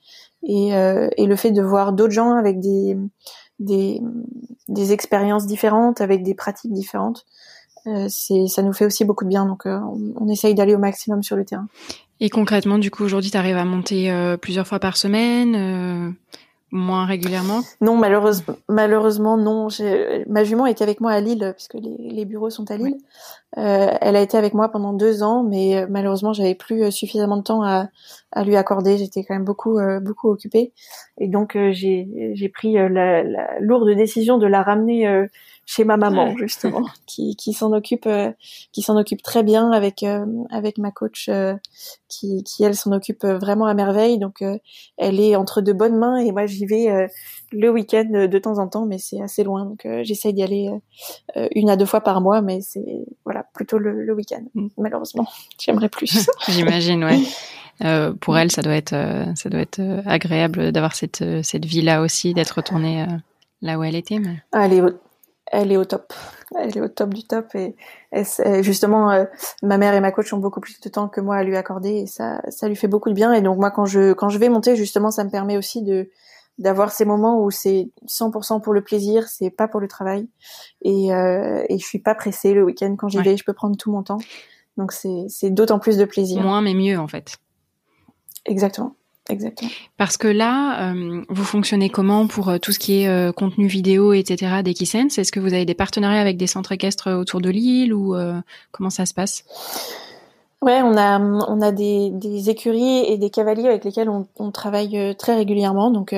[0.47, 2.99] Et, et le fait de voir d'autres gens avec des,
[3.59, 4.01] des,
[4.69, 7.25] des expériences différentes, avec des pratiques différentes.
[7.87, 9.79] Euh, c'est, ça nous fait aussi beaucoup de bien, donc euh,
[10.17, 11.69] on, essaye d'aller au maximum sur le terrain.
[12.21, 16.11] Et concrètement, du coup, aujourd'hui, tu arrives à monter euh, plusieurs fois par semaine euh,
[16.75, 19.69] moins régulièrement Non, malheureusement, malheureusement non.
[20.29, 22.97] Ma jument était avec moi à Lille puisque les, bureaux sont à Lille.
[23.57, 26.91] Euh, elle a été avec moi pendant deux ans, mais euh, malheureusement j'avais plus euh,
[26.91, 27.89] suffisamment de temps à,
[28.33, 28.99] à lui accorder.
[28.99, 30.73] J'étais quand même beaucoup euh, beaucoup occupée
[31.19, 35.29] et donc j'ai j'ai pris la, la, lourde décision de la ramener
[35.67, 38.33] chez ma maman justement, qui, qui s'en occupe, euh,
[38.73, 41.55] qui s'en occupe très bien avec euh, avec ma coach, euh,
[42.09, 44.19] qui, qui elle s'en occupe vraiment à merveille.
[44.19, 44.43] Donc
[44.97, 47.09] elle est entre de bonnes mains et moi j'y vais
[47.53, 49.65] le week-end de temps en temps, mais c'est assez loin.
[49.65, 50.71] Donc j'essaye d'y aller
[51.55, 54.43] une à deux fois par mois, mais c'est voilà plutôt le, le week-end.
[54.55, 54.69] Mm.
[54.79, 55.27] Malheureusement,
[55.59, 56.29] j'aimerais plus.
[56.49, 57.21] J'imagine, ouais.
[57.83, 58.95] Euh, pour elle, ça doit être,
[59.35, 63.05] ça doit être agréable d'avoir cette, cette vie-là aussi, d'être retournée
[63.63, 64.21] là où elle était.
[64.21, 64.37] Mais...
[64.53, 64.83] Ah, elle est
[65.55, 66.13] elle est au top.
[66.59, 67.75] Elle est au top du top et,
[68.63, 69.25] justement euh,
[69.63, 71.91] ma mère et ma coach ont beaucoup plus de temps que moi à lui accorder
[71.91, 74.39] et ça ça lui fait beaucoup de bien et donc moi quand je quand je
[74.39, 76.11] vais monter justement ça me permet aussi de
[76.59, 80.29] d'avoir ces moments où c'est 100% pour le plaisir, c'est pas pour le travail
[80.83, 83.77] et euh, et je suis pas pressée le week-end quand j'y vais, je peux prendre
[83.77, 84.19] tout mon temps.
[84.77, 86.43] Donc c'est c'est d'autant plus de plaisir.
[86.43, 87.39] Moins mais mieux en fait.
[88.45, 88.95] Exactement.
[89.31, 89.71] Exactement.
[89.97, 93.67] Parce que là, euh, vous fonctionnez comment pour euh, tout ce qui est euh, contenu
[93.67, 94.63] vidéo, etc.
[94.63, 98.15] d'Equisense Est-ce que vous avez des partenariats avec des centres équestres autour de l'île ou
[98.73, 99.45] comment ça se passe?
[100.61, 104.51] Ouais, on a on a des, des écuries et des cavaliers avec lesquels on, on
[104.51, 105.91] travaille très régulièrement.
[105.91, 106.15] Donc,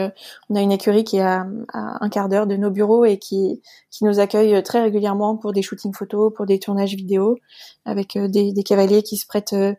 [0.51, 3.61] on a une écurie qui est à, un quart d'heure de nos bureaux et qui
[3.91, 7.39] qui nous accueille très régulièrement pour des shootings photos, pour des tournages vidéo,
[7.85, 9.75] avec des, des cavaliers qui se prêtent euh,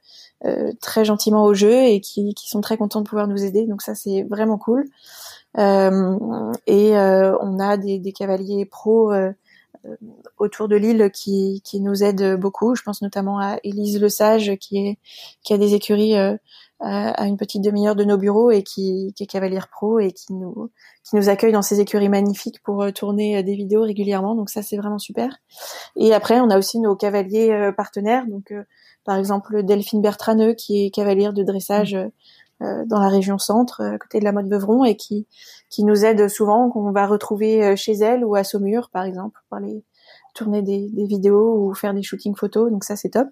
[0.82, 3.66] très gentiment au jeu et qui, qui, sont très contents de pouvoir nous aider.
[3.66, 4.86] Donc ça, c'est vraiment cool.
[5.58, 9.14] Euh, et euh, on a des, des cavaliers pros
[10.38, 12.76] autour de l'île qui, qui nous aident beaucoup.
[12.76, 14.98] Je pense notamment à Élise Le Sage qui est
[15.44, 16.16] qui a des écuries
[16.80, 20.34] à une petite demi-heure de nos bureaux et qui, qui est cavalière pro et qui
[20.34, 20.70] nous
[21.04, 24.36] qui nous accueille dans ces écuries magnifiques pour tourner des vidéos régulièrement.
[24.36, 25.38] Donc ça c'est vraiment super.
[25.96, 28.28] Et après on a aussi nos cavaliers partenaires.
[28.28, 28.54] Donc
[29.08, 32.64] par exemple Delphine Bertraneux qui est cavalière de dressage mm.
[32.64, 35.26] euh, dans la région centre, à côté de la mode Beuvron, et qui
[35.72, 39.40] qui nous aide souvent, qu'on va retrouver euh, chez elle ou à Saumur, par exemple,
[39.48, 39.84] pour aller
[40.36, 42.70] tourner des, des vidéos ou faire des shootings photos.
[42.70, 43.30] Donc ça c'est top.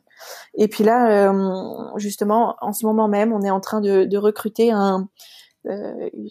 [0.55, 4.17] Et puis là, euh, justement, en ce moment même, on est en train de, de
[4.17, 5.07] recruter un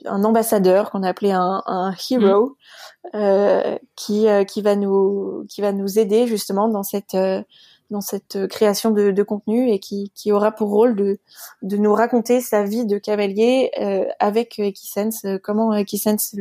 [0.06, 2.56] un ambassadeur qu'on a appelé un, un hero
[3.12, 3.78] mm.
[3.96, 7.16] qui qui va nous qui va nous aider justement dans cette
[7.94, 11.20] dans cette euh, création de, contenu et qui, aura pour rôle de,
[11.62, 16.34] de nous raconter sa vie de cavalier euh, avec Equisense, euh, comment Equisense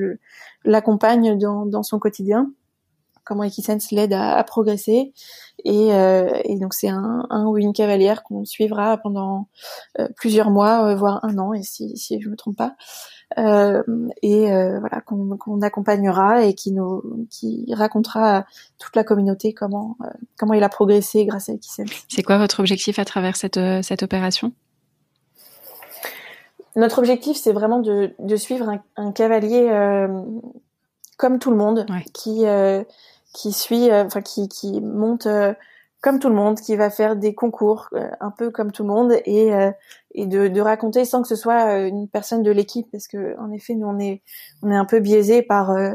[0.65, 2.51] l'accompagne dans, dans son quotidien,
[3.23, 5.13] comment Equisense l'aide à, progresser.
[5.63, 5.89] Et,
[6.59, 9.47] donc c'est un, ou une cavalière qu'on suivra pendant
[10.15, 12.75] plusieurs mois, voire un an, et si, je me trompe pas.
[13.37, 13.81] Euh,
[14.21, 18.45] et euh, voilà qu'on accompagnera et qui nous qui racontera à
[18.77, 20.07] toute la communauté comment euh,
[20.37, 21.89] comment il a progressé grâce à Equisense.
[22.09, 24.51] C'est quoi votre objectif à travers cette cette opération?
[26.75, 29.69] Notre objectif, c'est vraiment de, de suivre un, un cavalier
[31.17, 32.43] comme tout le monde, qui
[33.33, 35.27] qui suit, enfin qui qui monte
[36.03, 37.89] comme tout le monde, qui va faire des concours
[38.19, 39.51] un peu comme tout le monde et
[40.15, 43.37] et de, de, raconter sans que ce soit euh, une personne de l'équipe parce que
[43.39, 44.21] en effet nous on est
[44.61, 45.93] on est un peu biaisé par euh,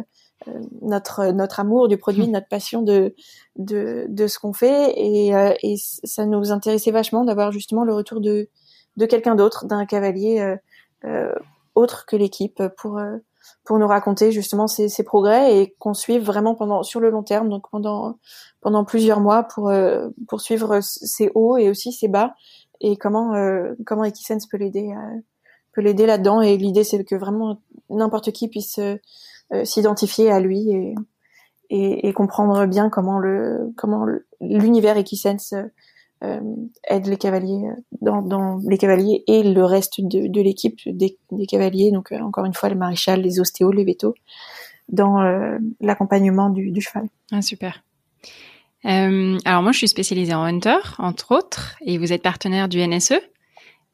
[0.49, 2.33] euh, notre notre amour du produit, mmh.
[2.33, 3.15] notre passion de
[3.57, 5.33] de, de ce qu'on fait et,
[5.63, 8.49] et ça nous intéressait vachement d'avoir justement le retour de
[8.97, 10.57] de quelqu'un d'autre, d'un cavalier
[11.05, 11.33] euh,
[11.77, 13.01] autre que l'équipe pour
[13.65, 17.23] pour nous raconter justement ses, ses progrès et qu'on suive vraiment pendant sur le long
[17.23, 18.19] terme donc pendant
[18.61, 19.73] pendant plusieurs mois pour
[20.29, 22.35] pour suivre ses hauts et aussi ses bas
[22.81, 25.21] et comment euh, comment Equisense peut l'aider euh,
[25.73, 26.41] peut l'aider là-dedans.
[26.41, 30.95] Et l'idée c'est que vraiment n'importe qui puisse euh, s'identifier à lui et,
[31.71, 34.07] et, et, comprendre bien comment le comment
[34.41, 35.65] l'univers Equisense euh,
[36.21, 37.69] aide les cavaliers
[38.01, 42.45] dans, dans, les cavaliers et le reste de, de l'équipe des, des, cavaliers donc encore
[42.45, 44.15] une fois les maréchals les ostéos les vétos
[44.89, 45.21] dans
[45.81, 47.85] l'accompagnement du, du cheval ah super
[48.87, 52.87] euh, alors moi, je suis spécialisée en hunter, entre autres, et vous êtes partenaire du
[52.87, 53.15] NSE.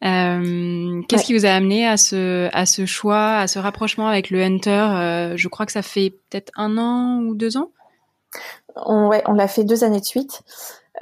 [0.05, 4.29] Euh, Qu'est-ce qui vous a amené à ce à ce choix, à ce rapprochement avec
[4.29, 7.70] le hunter euh, Je crois que ça fait peut-être un an ou deux ans?
[8.77, 10.43] On, ouais, on l'a fait deux années de suite.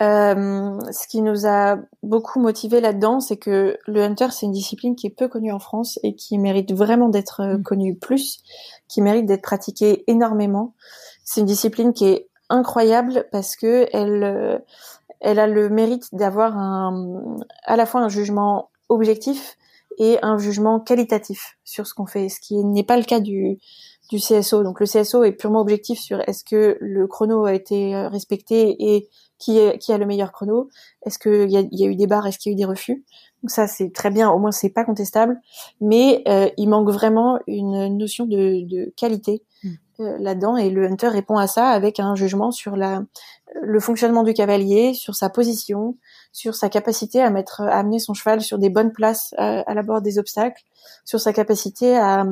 [0.01, 4.97] Euh, ce qui nous a beaucoup motivé là-dedans, c'est que le hunter, c'est une discipline
[4.97, 7.63] qui est peu connue en France et qui mérite vraiment d'être euh, mm.
[7.63, 8.43] connue plus,
[8.89, 10.75] qui mérite d'être pratiquée énormément.
[11.25, 14.59] C'est une discipline qui est incroyable parce que elle, euh,
[15.21, 19.59] elle a le mérite d'avoir un, à la fois un jugement objectif
[19.99, 23.59] et un jugement qualitatif sur ce qu'on fait, ce qui n'est pas le cas du,
[24.11, 24.63] du CSO.
[24.63, 29.11] Donc le CSO est purement objectif sur est-ce que le chrono a été respecté et
[29.43, 30.69] qui, est, qui a le meilleur chrono,
[31.05, 32.65] est-ce qu'il y a, y a eu des barres, est-ce qu'il y a eu des
[32.65, 33.05] refus?
[33.43, 35.37] Donc ça c'est très bien, au moins c'est pas contestable,
[35.81, 39.43] mais euh, il manque vraiment une notion de, de qualité
[39.99, 40.57] là-dedans.
[40.57, 43.03] Et le hunter répond à ça avec un jugement sur la
[43.61, 45.97] le fonctionnement du cavalier, sur sa position,
[46.33, 49.75] sur sa capacité à mettre à amener son cheval sur des bonnes places à, à
[49.75, 50.63] la bord des obstacles,
[51.05, 52.25] sur sa capacité à,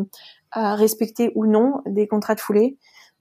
[0.50, 2.78] à respecter ou non des contrats de foulée,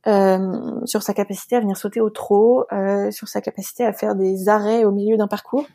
[0.07, 4.15] euh, sur sa capacité à venir sauter au trot, euh, sur sa capacité à faire
[4.15, 5.65] des arrêts au milieu d'un parcours.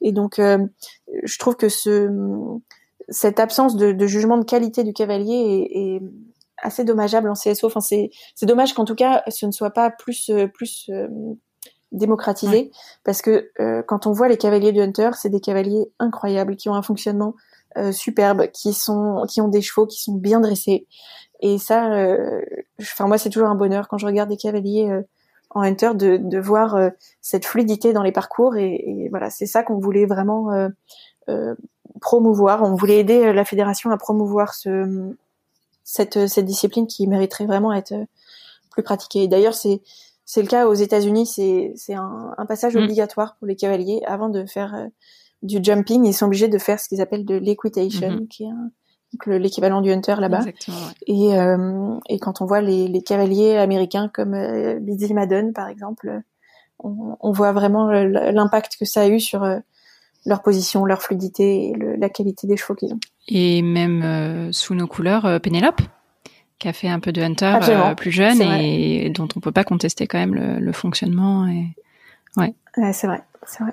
[0.00, 0.58] Et donc, euh,
[1.22, 2.10] je trouve que ce,
[3.08, 6.02] cette absence de, de jugement de qualité du cavalier est, est
[6.60, 7.68] assez dommageable en CSO.
[7.68, 8.10] Enfin, c'est,
[8.42, 10.90] dommage qu'en tout cas, ce ne soit pas plus, plus
[11.92, 12.72] démocratisé,
[13.04, 13.52] parce que
[13.86, 17.34] quand on voit les cavaliers du Hunter, c'est des cavaliers incroyables qui ont un fonctionnement
[17.92, 20.88] superbe, qui sont, qui ont des chevaux qui sont bien dressés,
[21.40, 22.42] et ça, euh,
[22.80, 25.02] enfin moi c'est toujours un bonheur quand je regarde des cavaliers euh,
[25.50, 29.46] en hunter de, de voir euh, cette fluidité dans les parcours et, et voilà c'est
[29.46, 30.50] ça qu'on voulait vraiment
[32.00, 32.62] promouvoir.
[32.62, 35.12] On voulait aider la fédération à promouvoir ce,
[35.84, 37.94] cette, cette discipline qui mériterait vraiment être
[38.70, 39.28] plus pratiquée.
[39.28, 39.82] D'ailleurs c'est
[40.24, 42.82] c'est le cas aux États-Unis, c'est c'est un, un, passage mmh.
[42.82, 44.88] obligatoire pour les cavaliers avant de faire
[45.42, 48.28] du jumping, ils sont obligés de faire ce qu'ils appellent de l'équitation, mmh.
[48.28, 48.70] qui est un,
[49.26, 50.44] l'équivalent du hunter là-bas.
[51.06, 55.68] Et, euh, et quand on voit les, les cavaliers américains comme euh, Billy Madden par
[55.68, 56.20] exemple,
[56.78, 59.58] on, on voit vraiment l'impact que ça a eu sur euh,
[60.26, 63.00] leur position, leur fluidité et le, la qualité des chevaux qu'ils ont.
[63.28, 65.80] Et même euh, sous nos couleurs, euh, Pénélope,
[66.58, 67.58] qui a fait un peu de hunter
[67.96, 71.46] plus jeune et dont on peut pas contester quand même le, le fonctionnement.
[71.46, 71.68] Et...
[72.36, 72.52] Ouais.
[72.76, 73.72] ouais c'est vrai, c'est vrai.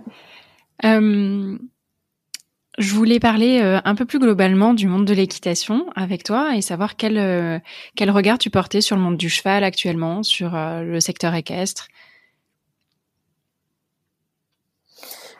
[2.77, 6.61] Je voulais parler euh, un peu plus globalement du monde de l'équitation avec toi et
[6.61, 7.59] savoir quel, euh,
[7.95, 11.87] quel regard tu portais sur le monde du cheval actuellement, sur euh, le secteur équestre.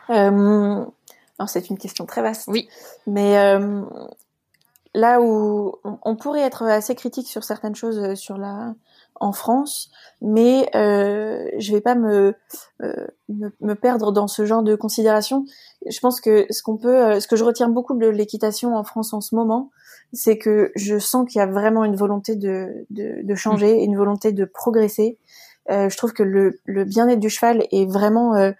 [0.08, 2.44] alors c'est une question très vaste.
[2.46, 2.68] Oui.
[3.08, 3.34] Mais
[4.94, 8.72] là où on, pourrait être assez critique sur certaines choses sur la
[9.20, 9.90] en France,
[10.20, 12.34] mais euh, je vais pas me,
[12.82, 15.44] euh, me, me perdre dans ce genre de considération.
[15.88, 18.84] Je pense que ce qu'on peut, euh, ce que je retiens beaucoup de l'équitation en
[18.84, 19.70] France en ce moment,
[20.12, 23.84] c'est que je sens qu'il y a vraiment une volonté de, de, de changer, mmh.
[23.84, 25.18] une volonté de progresser.
[25.70, 28.52] Euh, je trouve que le, le bien-être du cheval est vraiment euh,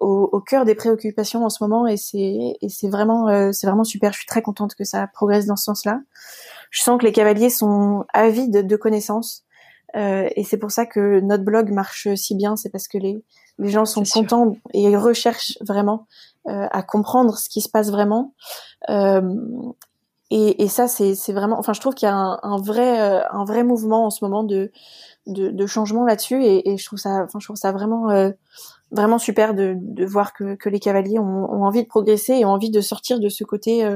[0.00, 3.66] au, au, cœur des préoccupations en ce moment et c'est et c'est vraiment euh, c'est
[3.66, 4.12] vraiment super.
[4.12, 6.00] Je suis très contente que ça progresse dans ce sens-là.
[6.70, 9.44] Je sens que les cavaliers sont avides de connaissances.
[9.96, 13.22] Euh, et c'est pour ça que notre blog marche si bien, c'est parce que les,
[13.58, 16.06] les gens sont contents et recherchent vraiment
[16.48, 18.34] euh, à comprendre ce qui se passe vraiment.
[18.90, 19.22] Euh,
[20.30, 23.44] et, et, ça, c'est vraiment, enfin, je trouve qu'il y a un, un, vrai, un
[23.44, 24.72] vrai mouvement en ce moment de,
[25.26, 28.08] de, de changement là-dessus, et, et, je trouve ça, enfin, je trouve ça vraiment,
[28.90, 32.46] vraiment super de, de voir que, que les cavaliers ont, ont, envie de progresser et
[32.46, 33.86] ont envie de sortir de ce côté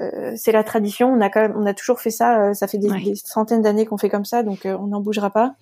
[0.00, 1.12] euh, euh, c'est la tradition.
[1.12, 2.40] On a quand même, on a toujours fait ça.
[2.40, 5.00] Euh, ça fait des, des centaines d'années qu'on fait comme ça, donc euh, on n'en
[5.00, 5.54] bougera pas.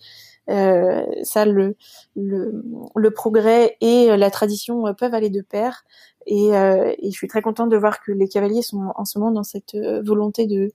[0.49, 1.76] ça, le,
[2.16, 2.62] le,
[2.95, 5.85] le, progrès et la tradition peuvent aller de pair.
[6.26, 9.30] Et, et, je suis très contente de voir que les cavaliers sont en ce moment
[9.30, 10.72] dans cette volonté de,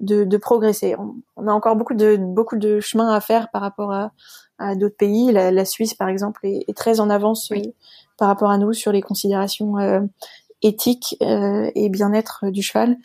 [0.00, 0.96] de, de progresser.
[1.36, 4.12] On, a encore beaucoup de, beaucoup de chemin à faire par rapport à,
[4.58, 5.32] à d'autres pays.
[5.32, 7.52] La, la, Suisse, par exemple, est, est très en avance
[8.16, 9.76] par rapport à nous sur les considérations
[10.62, 12.96] éthique euh, et bien-être du cheval.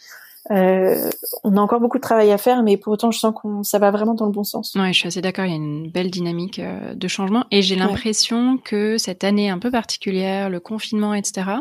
[0.51, 1.09] Euh,
[1.43, 3.79] on a encore beaucoup de travail à faire, mais pour autant, je sens qu'on ça
[3.79, 4.75] va vraiment dans le bon sens.
[4.75, 5.45] Ouais, je suis assez d'accord.
[5.45, 9.49] Il y a une belle dynamique euh, de changement, et j'ai l'impression que cette année
[9.49, 11.51] un peu particulière, le confinement, etc.,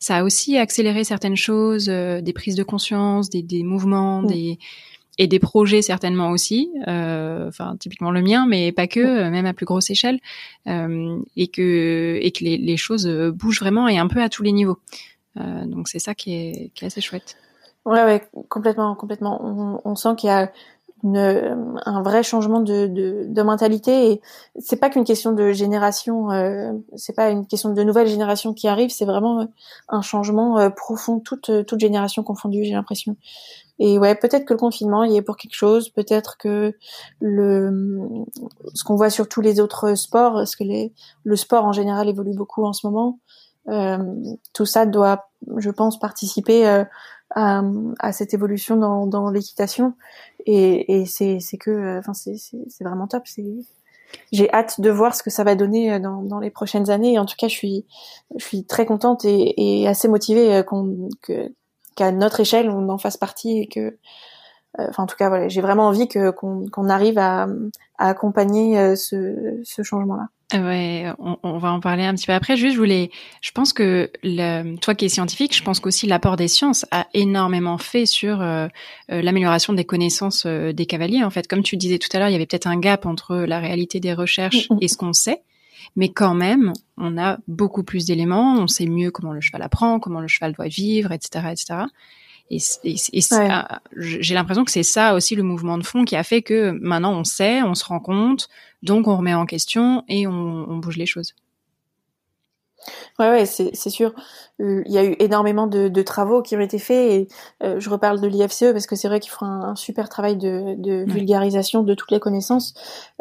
[0.00, 4.26] ça a aussi accéléré certaines choses, des prises de conscience, des, des mouvements, mm.
[4.28, 4.58] des
[5.18, 9.52] et des projets certainement aussi, euh, enfin typiquement le mien, mais pas que, même à
[9.52, 10.20] plus grosse échelle,
[10.68, 14.44] euh, et que et que les, les, choses bougent vraiment et un peu à tous
[14.44, 14.78] les niveaux.
[15.38, 17.36] Euh, donc c'est ça qui est, assez chouette.
[17.84, 19.80] Ouais, ouais, complètement, complètement.
[19.84, 20.50] On, sent qu'il y a
[21.04, 24.20] un vrai changement de, mentalité et
[24.58, 28.68] c'est pas qu'une question de génération, euh, c'est pas une question de nouvelle génération qui
[28.68, 29.48] arrive, c'est vraiment
[29.88, 33.16] un changement euh, profond, toute toute génération confondue, j'ai l'impression.
[33.78, 36.74] Et ouais, peut-être que le confinement y est pour quelque chose, peut-être que
[37.20, 38.24] le
[38.74, 42.08] ce qu'on voit sur tous les autres sports, parce que les, le sport en général
[42.08, 43.47] évolue beaucoup en ce moment, euh,
[44.52, 46.84] tout ça doit, je pense, participer euh,
[47.34, 47.62] à,
[47.98, 49.94] à, cette évolution dans, dans l'équitation.
[50.46, 53.24] Et, et c'est, que, euh, enfin, c'est, c'est, vraiment top.
[54.32, 57.14] J'ai hâte de voir ce que ça va donner dans, dans les prochaines années.
[57.14, 57.86] Et en tout cas, je suis,
[58.36, 61.52] je suis très contente et, et assez motivée qu'on, que,
[61.94, 63.98] qu'à notre échelle, on en fasse partie et que,
[64.78, 67.48] enfin, en tout cas, voilà, j'ai vraiment envie que qu'on, qu'on arrive à,
[67.98, 70.28] à accompagner ce, ce changement-là.
[70.54, 72.56] Ouais, on, va en parler un petit peu après.
[72.56, 73.10] Juste, je voulais,
[73.42, 77.06] je pense que le, toi qui es scientifique, je pense qu'aussi l'apport des sciences a
[77.12, 78.66] énormément fait sur euh,
[79.12, 81.22] euh, l'amélioration des connaissances euh, des cavaliers.
[81.22, 83.36] En fait, comme tu disais tout à l'heure, il y avait peut-être un gap entre
[83.36, 85.42] la réalité des recherches et ce qu'on sait,
[85.96, 88.54] mais quand même, on a beaucoup plus d'éléments.
[88.58, 91.80] On sait mieux comment le cheval apprend, comment le cheval doit vivre, etc., etc.
[92.50, 92.58] Et,
[93.96, 97.12] j'ai l'impression que c'est ça aussi le mouvement de fond qui a fait que maintenant
[97.12, 98.48] on sait, on se rend compte,
[98.82, 101.34] donc on remet en question et on, on bouge les choses.
[103.18, 104.14] Ouais, ouais, c'est, c'est sûr.
[104.60, 107.28] Euh, il y a eu énormément de, de, travaux qui ont été faits et
[107.62, 110.74] euh, je reparle de l'IFCE parce que c'est vrai qu'ils font un, super travail de,
[110.78, 112.74] de vulgarisation de toutes les connaissances.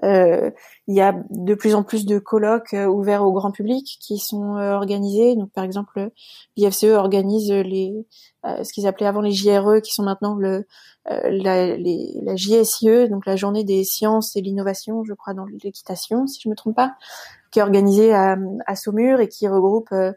[0.03, 0.51] Euh,
[0.87, 4.19] il y a de plus en plus de colloques euh, ouverts au grand public qui
[4.19, 5.35] sont organisés.
[5.35, 6.09] Donc, par exemple,
[6.55, 8.05] l'IFCE organise les
[8.63, 10.65] ce qu'ils appelaient avant les JRE, qui sont maintenant le
[11.09, 16.27] la, les, la JSIE, donc la Journée des sciences et l'innovation, je crois, dans l'équitation,
[16.27, 16.95] si je me trompe pas
[17.51, 20.11] qui est organisé à, à Saumur et qui regroupe euh,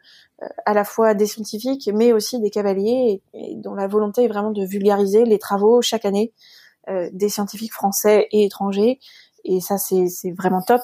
[0.65, 4.51] à la fois des scientifiques, mais aussi des cavaliers, et, dont la volonté est vraiment
[4.51, 6.33] de vulgariser les travaux chaque année
[6.89, 8.99] euh, des scientifiques français et étrangers.
[9.45, 10.81] Et ça, c'est vraiment top.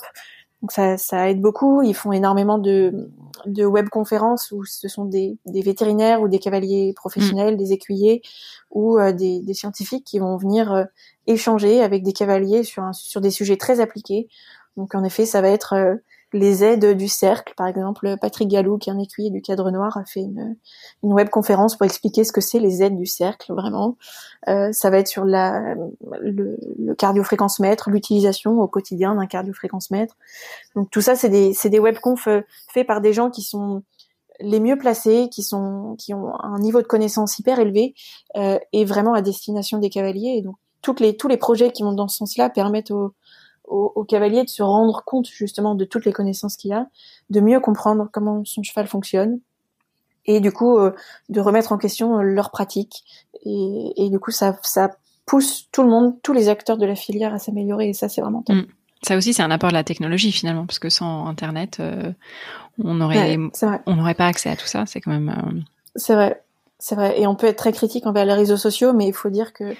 [0.62, 1.82] Donc ça, ça aide beaucoup.
[1.82, 3.11] Ils font énormément de,
[3.44, 7.59] de webconférences où ce sont des, des vétérinaires ou des cavaliers professionnels, mmh.
[7.59, 8.22] des écuyers
[8.70, 10.86] ou euh, des, des, scientifiques qui vont venir
[11.26, 14.28] échanger avec des cavaliers sur, un, sur des sujets très appliqués.
[14.76, 15.99] Donc en effet, ça va être
[16.33, 17.55] les aides du cercle.
[17.57, 20.57] Par exemple, Patrick Gallou, qui est un écuyer du cadre noir, a fait une,
[21.03, 23.97] une pour expliquer ce que c'est les aides du cercle, vraiment.
[24.49, 25.74] Euh, ça va être sur la,
[26.20, 30.16] le, le cardiofréquence mètre, l'utilisation au quotidien d'un cardiofréquence mètre.
[30.74, 33.83] Donc tout ça, c'est des, c'est des webconf euh, faits par des gens qui sont
[34.41, 37.95] les mieux placés, qui sont, qui ont un niveau de connaissance hyper élevé
[38.37, 40.35] euh, et vraiment à destination des cavaliers.
[40.39, 43.14] Et donc toutes les, tous les projets qui vont dans ce sens-là permettent aux,
[43.66, 46.86] au, cavalier de se rendre compte justement de toutes les connaissances qu'il a,
[47.30, 49.40] de mieux comprendre comment son cheval fonctionne,
[50.26, 50.92] et du coup euh,
[51.28, 53.04] de remettre en question leur pratique.
[53.44, 54.90] Et, et, du coup, ça, ça
[55.24, 58.20] pousse tout le monde, tous les acteurs de la filière à s'améliorer, et ça, c'est
[58.20, 58.56] vraiment top.
[58.56, 58.66] Mm.
[59.02, 62.12] Ça aussi, c'est un apport de la technologie finalement, parce que sans Internet, euh,
[62.82, 63.38] on aurait,
[63.86, 64.84] on n'aurait pas accès à tout ça.
[64.86, 65.28] C'est quand même.
[65.28, 65.60] Euh,
[65.94, 66.42] c'est vrai,
[66.78, 67.20] c'est vrai.
[67.20, 69.74] Et on peut être très critique envers les réseaux sociaux, mais il faut dire que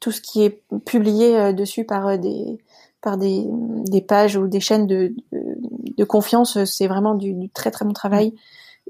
[0.00, 2.58] tout ce qui est publié dessus par des
[3.00, 3.44] par des,
[3.88, 7.92] des pages ou des chaînes de, de, confiance, c'est vraiment du, du, très très bon
[7.92, 8.34] travail.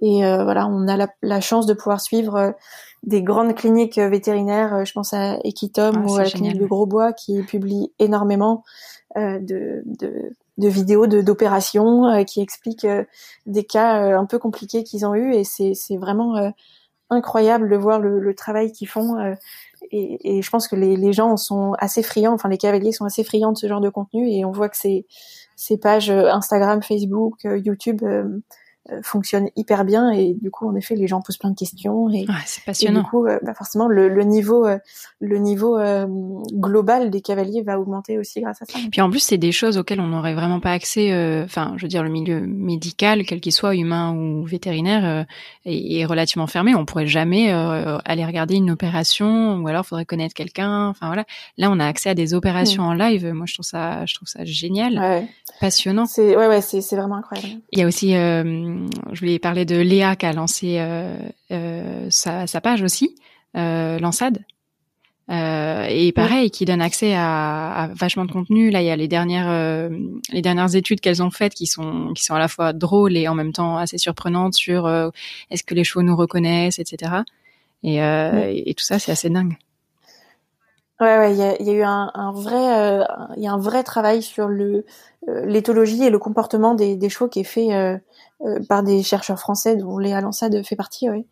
[0.02, 2.52] Et euh, voilà, on a la, la, chance de pouvoir suivre euh,
[3.02, 4.74] des grandes cliniques vétérinaires.
[4.74, 8.62] Euh, je pense à Equitom ah, ou à la clinique de Grosbois qui publie énormément
[9.16, 12.86] de, de, de, vidéos d'opérations qui expliquent
[13.46, 15.32] des cas un peu compliqués qu'ils ont eu.
[15.32, 16.52] Et c'est vraiment
[17.08, 19.16] incroyable de voir le, le travail qu'ils font
[19.90, 23.04] et, et, je pense que les, les, gens sont assez friands, enfin les cavaliers sont
[23.04, 25.06] assez friands de ce genre de contenu et on voit que ces,
[25.56, 28.40] ces pages Instagram, Facebook, euh, YouTube euh, euh,
[29.02, 32.26] fonctionne hyper bien et du coup en effet les gens posent plein de questions et,
[32.44, 33.00] c'est passionnant.
[33.00, 34.78] Et du coup euh, bah forcément le, le niveau euh,
[35.20, 35.78] le niveau
[36.52, 38.78] global des cavaliers va augmenter aussi grâce à ça.
[38.90, 41.12] Puis en plus c'est des choses auxquelles on n'aurait vraiment pas accès
[41.44, 45.26] enfin je veux dire le milieu médical quel qu'il soit humain ou vétérinaire
[45.64, 50.34] est, est, relativement fermé on pourrait jamais aller regarder une opération ou alors faudrait connaître
[50.34, 51.24] quelqu'un enfin voilà
[51.56, 52.86] là on a accès à des opérations mm.
[52.86, 55.28] en live moi je trouve ça je trouve ça génial ouais.
[55.60, 56.06] passionnant.
[56.06, 57.60] C'est ouais ouais c'est c'est vraiment incroyable.
[57.72, 58.14] Il y a aussi
[59.12, 61.16] je voulais parler de Léa qui a lancé euh,
[61.50, 63.16] euh, sa, sa, page aussi,
[63.56, 64.44] euh, Lansade.
[65.28, 68.70] Euh, et pareil, qui donne accès à, à, vachement de contenu.
[68.70, 69.88] Là, il y a les dernières euh,
[70.30, 73.26] les dernières études qu'elles ont faites qui sont qui sont à la fois drôles et
[73.26, 75.10] en même temps assez surprenantes sur euh,
[75.50, 77.22] est-ce que les chevaux nous reconnaissent, etc.
[77.82, 79.56] Et, et tout ça, c'est assez dingue.
[81.00, 83.04] Ouais, ouais, il y a, y a, eu un, un vrai,
[83.36, 84.84] il y a un vrai travail sur le
[85.28, 87.98] l'éthologie et le comportement des, des chevaux qui est fait
[88.44, 91.08] euh, par des chercheurs français dont Léa Lansade fait partie.
[91.08, 91.24] Ouais.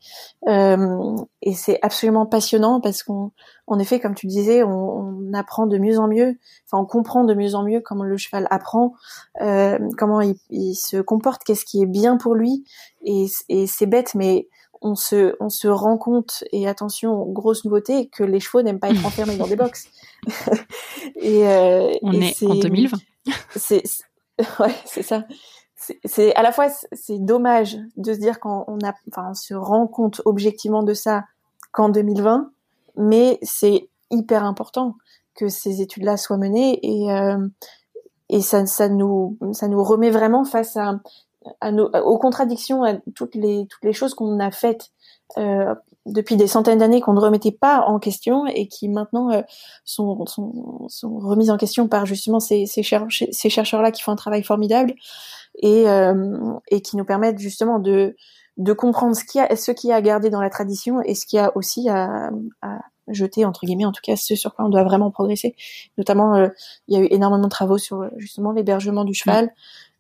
[0.49, 3.33] Euh, et c'est absolument passionnant parce qu'en
[3.67, 7.25] en effet, comme tu disais, on, on, apprend de mieux en mieux, enfin on comprend
[7.25, 8.95] de mieux en mieux comment le cheval apprend,
[9.43, 12.65] euh, comment il, il, se comporte, qu'est-ce qui est bien pour lui.
[13.05, 14.49] Et, et c'est bête, mais
[14.81, 18.91] on se, on se rend compte, et attention, grosse nouveauté, que les chevaux n'aiment pas
[18.91, 19.89] être enfermés dans des box.
[21.17, 22.97] et, euh, on est, est en 2020.
[23.57, 23.83] C'est,
[24.61, 25.25] ouais, c'est ça
[26.05, 29.87] c'est à la fois c'est dommage de se dire qu'on a, enfin, on se rend
[29.87, 31.25] compte objectivement de ça
[31.73, 32.51] qu'en 2020,
[32.97, 34.95] mais c'est hyper important
[35.35, 37.47] que ces études-là soient menées et euh,
[38.31, 41.01] et ça, ça nous ça nous remet vraiment face à,
[41.61, 44.91] à nos, aux contradictions, à toutes les toutes les choses qu'on a faites
[45.39, 45.75] euh,
[46.07, 49.31] depuis des centaines d'années qu'on ne remettait pas en question et qui maintenant
[49.85, 54.17] sont, sont, sont remises en question par justement ces, ces, ces chercheurs-là qui font un
[54.17, 54.95] travail formidable
[55.63, 55.87] et,
[56.69, 58.15] et qui nous permettent justement de
[58.57, 61.01] de comprendre ce qu'il y a, ce qu'il y a à garder dans la tradition
[61.03, 62.31] et ce qu'il y a aussi à,
[62.63, 62.79] à,
[63.09, 65.55] jeter entre guillemets, en tout cas ce sur quoi on doit vraiment progresser.
[65.99, 66.49] Notamment, euh,
[66.89, 69.47] il y a eu énormément de travaux sur euh, justement l'hébergement du cheval.
[69.47, 69.51] Euh,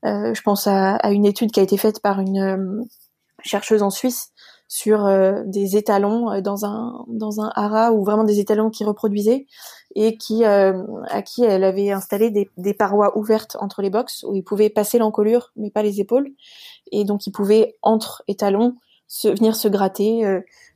[0.05, 2.83] je pense à, une étude qui a été faite par une euh,
[3.43, 4.31] chercheuse en Suisse
[4.67, 5.07] sur
[5.45, 9.47] des étalons dans un dans un haras ou vraiment des étalons qui reproduisaient
[9.95, 14.43] et qui à qui elle avait installé des, parois ouvertes entre les box où ils
[14.43, 16.31] pouvaient passer l'encolure mais pas les épaules
[16.91, 18.77] et donc ils pouvaient entre étalons
[19.25, 20.25] venir se gratter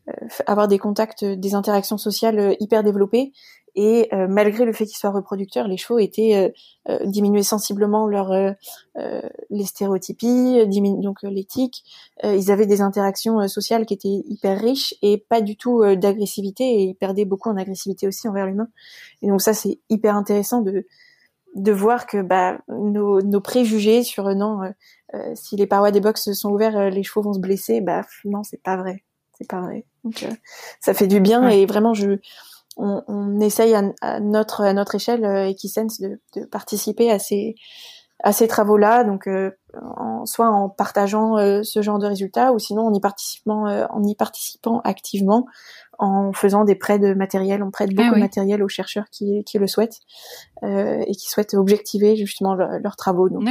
[0.08, 3.32] euh, avoir des contacts, euh, des interactions sociales euh, hyper développées.
[3.80, 6.52] Et malgré le fait qu'ils soient reproducteurs, les chevaux étaient
[6.88, 8.32] euh, diminuaient sensiblement leur
[9.50, 10.66] les stéréotypies,
[11.00, 11.84] donc l'éthique.
[12.24, 16.64] ils avaient des interactions sociales qui étaient hyper riches et pas du tout d'agressivité.
[16.64, 18.68] Et ils perdaient beaucoup en agressivité aussi envers l'humain.
[19.22, 20.84] Et donc ça, c'est hyper intéressant de
[21.54, 24.72] de voir que bah, nos, nos préjugés sur non,
[25.34, 28.62] si les parois des box sont ouvertes, les chevaux vont se blesser, bah non, c'est
[28.62, 29.04] pas vrai
[29.38, 29.84] c'est pas vrai.
[30.04, 30.32] Donc euh,
[30.80, 32.18] ça fait du bien et vraiment je
[32.78, 37.54] on, on essaye à, notre à notre échelle euh, Equisense de, de participer à ces
[38.24, 39.52] à ces travaux-là, donc euh,
[39.96, 44.02] en, soit en partageant euh, ce genre de résultats, ou sinon en y participant, en
[44.02, 45.46] y participant activement,
[46.00, 47.62] en faisant des prêts de matériel.
[47.62, 50.00] On prête ah beaucoup de matériel aux chercheurs qui, qui le souhaitent
[50.64, 53.28] et qui souhaitent objectiver justement leurs travaux.
[53.28, 53.44] Donc,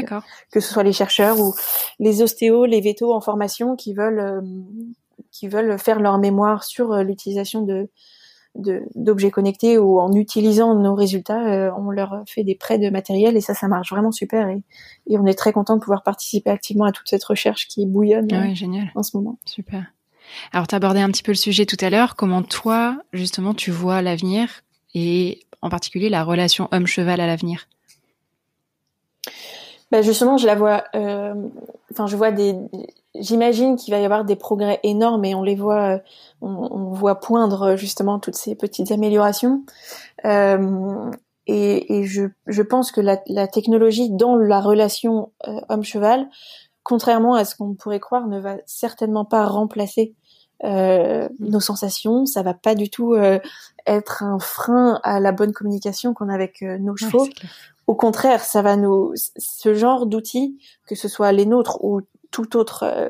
[0.52, 1.54] que ce soit les chercheurs ou
[2.00, 4.44] les ostéos, les vétos en formation qui veulent
[5.32, 7.90] qui veulent faire leur mémoire sur euh, l'utilisation de
[8.96, 13.38] d'objets connectés ou en utilisant nos résultats, euh, on leur fait des prêts de matériel
[13.38, 14.62] et ça, ça marche vraiment super et,
[15.08, 18.28] et on est très content de pouvoir participer activement à toute cette recherche qui bouillonne
[18.34, 18.92] ah génial.
[18.96, 19.38] en ce moment.
[19.46, 19.86] Super.
[20.52, 22.16] Alors, tu abordé un petit peu le sujet tout à l'heure.
[22.16, 24.50] Comment toi, justement, tu vois l'avenir
[24.94, 27.68] et en particulier la relation homme-cheval à l'avenir?
[29.92, 30.84] Ben justement, je la vois.
[30.96, 31.34] Euh,
[31.92, 32.56] enfin, je vois des
[33.20, 36.00] j'imagine qu'il va y avoir des progrès énormes et on les voit, euh,
[36.42, 39.64] on, voit poindre justement toutes ces petites améliorations.
[40.26, 41.12] Euh,
[41.48, 46.30] et, et je, je, pense que la, la, technologie dans la relation euh, homme-cheval,
[46.84, 50.14] contrairement à ce qu'on pourrait croire, ne va certainement pas remplacer
[50.64, 52.26] euh, nos sensations.
[52.26, 53.40] Ça va pas du tout euh,
[53.86, 57.28] être un frein à la bonne communication qu'on a avec nos chevaux.
[57.88, 62.02] Au contraire, ça va nous, ce genre d'outils, que ce soit les nôtres ou
[62.38, 63.10] tout autre euh,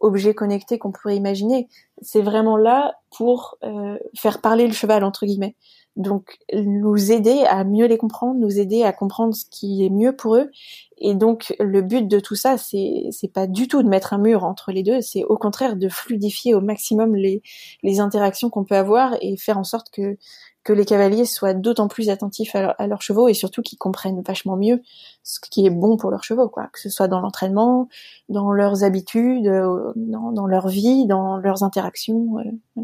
[0.00, 1.68] objet connecté qu'on pourrait imaginer.
[2.02, 5.54] C'est vraiment là pour euh, faire parler le cheval entre guillemets.
[5.96, 10.14] Donc nous aider à mieux les comprendre, nous aider à comprendre ce qui est mieux
[10.14, 10.50] pour eux.
[10.98, 14.18] Et donc le but de tout ça, c'est c'est pas du tout de mettre un
[14.18, 17.42] mur entre les deux, c'est au contraire de fluidifier au maximum les
[17.84, 20.16] les interactions qu'on peut avoir et faire en sorte que
[20.64, 24.56] que les cavaliers soient d'autant plus attentifs à, leurs chevaux et surtout qu'ils comprennent vachement
[24.56, 24.82] mieux
[25.22, 26.68] ce qui est bon pour leurs chevaux, quoi.
[26.72, 27.88] Que ce soit dans l'entraînement,
[28.30, 32.38] dans leurs habitudes, euh, dans, leur vie, dans leurs interactions.
[32.38, 32.82] Euh,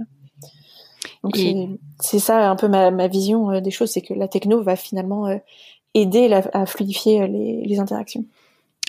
[1.25, 1.39] Donc
[2.01, 5.41] c'est ça un peu ma, vision euh, des choses, c'est que la techno va finalement
[5.95, 8.27] aider à fluidifier les, les interactions.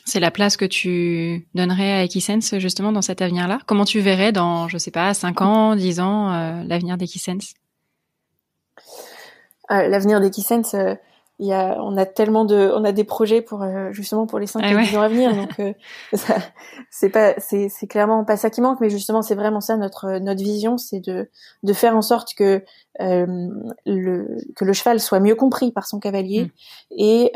[0.03, 3.59] C'est la place que tu donnerais à Equisense justement dans cet avenir-là?
[3.67, 7.53] Comment tu verrais dans, je sais pas, 5 ans, 10 ans, l'avenir d'Equisense?
[9.71, 10.95] L'avenir d'Equisense, euh,
[11.39, 14.37] il y a, on a tellement de, on a des projets pour euh, justement pour
[14.37, 15.73] les 5 ah ans à venir, donc euh,
[16.91, 20.19] c'est pas, c'est, c'est clairement pas ça qui manque, mais justement c'est vraiment ça notre
[20.19, 21.29] notre vision, c'est de
[21.63, 22.63] de faire en sorte que
[22.99, 26.49] le que le cheval soit mieux compris par son cavalier mm.
[26.91, 27.31] et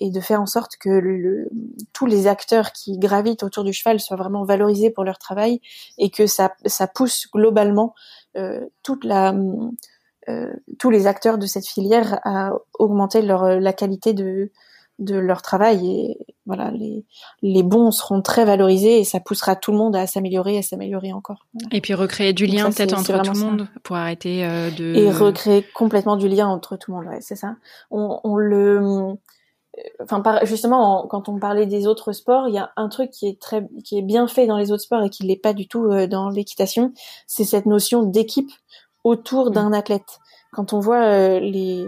[0.00, 1.50] et de faire en sorte que le,
[1.92, 5.60] tous les acteurs qui gravitent autour du cheval soient vraiment valorisés pour leur travail
[5.98, 7.94] et que ça ça pousse globalement
[8.82, 9.70] toute la euh,
[10.78, 14.50] tous les acteurs de cette filière à augmenter leur, euh, la qualité de,
[14.98, 17.04] de leur travail et voilà les,
[17.42, 21.12] les bons seront très valorisés et ça poussera tout le monde à s'améliorer à s'améliorer
[21.12, 21.46] encore.
[21.70, 25.10] Et puis recréer du lien peut-être entre tout le monde pour arrêter euh, de et
[25.10, 27.56] recréer complètement du lien entre tout le monde ouais, c'est ça.
[27.90, 29.16] On, on le
[30.00, 33.38] enfin justement quand on parlait des autres sports il y a un truc qui est
[33.38, 35.90] très qui est bien fait dans les autres sports et qui l'est pas du tout
[36.06, 36.94] dans l'équitation
[37.26, 38.50] c'est cette notion d'équipe
[39.06, 39.52] autour mm.
[39.54, 40.18] d'un athlète.
[40.52, 41.84] Quand on voit euh, les,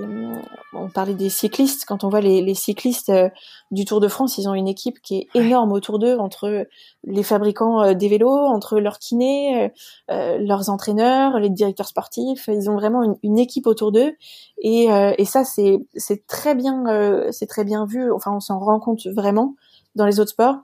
[0.74, 3.30] on parlait des cyclistes, quand on voit les, les cyclistes euh,
[3.70, 6.66] du Tour de France, ils ont une équipe qui est énorme autour d'eux, entre
[7.04, 9.72] les fabricants euh, des vélos, entre leurs kinés,
[10.08, 12.48] leurs entraîneurs, les directeurs sportifs.
[12.48, 14.12] Ils ont vraiment une, une équipe autour d'eux,
[14.58, 14.88] et,
[15.18, 16.84] et ça c'est c'est très bien,
[17.30, 18.12] c'est très bien vu.
[18.12, 19.54] Enfin, on s'en rend compte vraiment
[19.94, 20.56] dans les autres sports.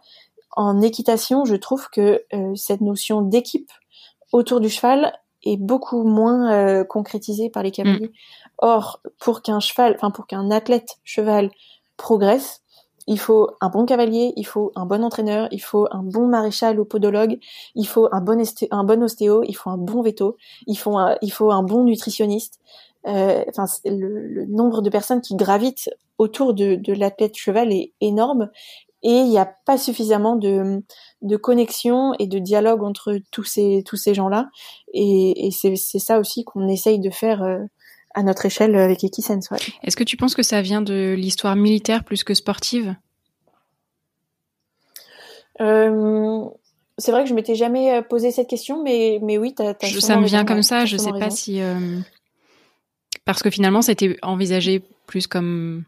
[0.57, 2.23] En équitation, je trouve que
[2.55, 3.71] cette notion d'équipe
[4.33, 5.13] autour du cheval
[5.45, 8.09] est beaucoup moins concrétisé par les cavaliers.
[8.09, 8.13] Mm.
[8.59, 11.51] Or, pour qu'un cheval, enfin pour qu'un athlète cheval
[11.97, 12.65] progresse,
[13.07, 16.81] il faut un bon cavalier, il faut un bon entraîneur, il faut un bon maréchal
[16.81, 17.39] ou podologue,
[17.75, 20.37] il faut un bon, un bon ostéo, il faut un bon veto,
[20.67, 22.61] il faut un, il faut un bon nutritionniste.
[23.07, 28.49] Euh, enfin, le, nombre de personnes qui gravitent autour de, de l'athlète cheval est énorme
[29.05, 30.83] et il n'y a pas suffisamment de,
[31.23, 34.49] de connexion et de dialogue entre tous ces tous ces gens-là.
[34.93, 37.43] Et, et c'est ça aussi qu'on essaye de faire.
[37.43, 37.59] Euh,
[38.17, 39.51] à notre échelle avec Equisense.
[39.51, 39.59] Ouais.
[39.83, 42.95] Est-ce que tu penses que ça vient de l'histoire militaire plus que sportive?
[45.61, 46.45] Euh,
[46.97, 50.01] C'est vrai que je m'étais jamais euh, posé cette question, mais, mais oui, t'as, as
[50.01, 51.61] Ça me vient comme ça, je sais pas si...
[51.61, 51.99] Euh...
[53.25, 55.85] Parce que finalement, c'était envisagé plus comme,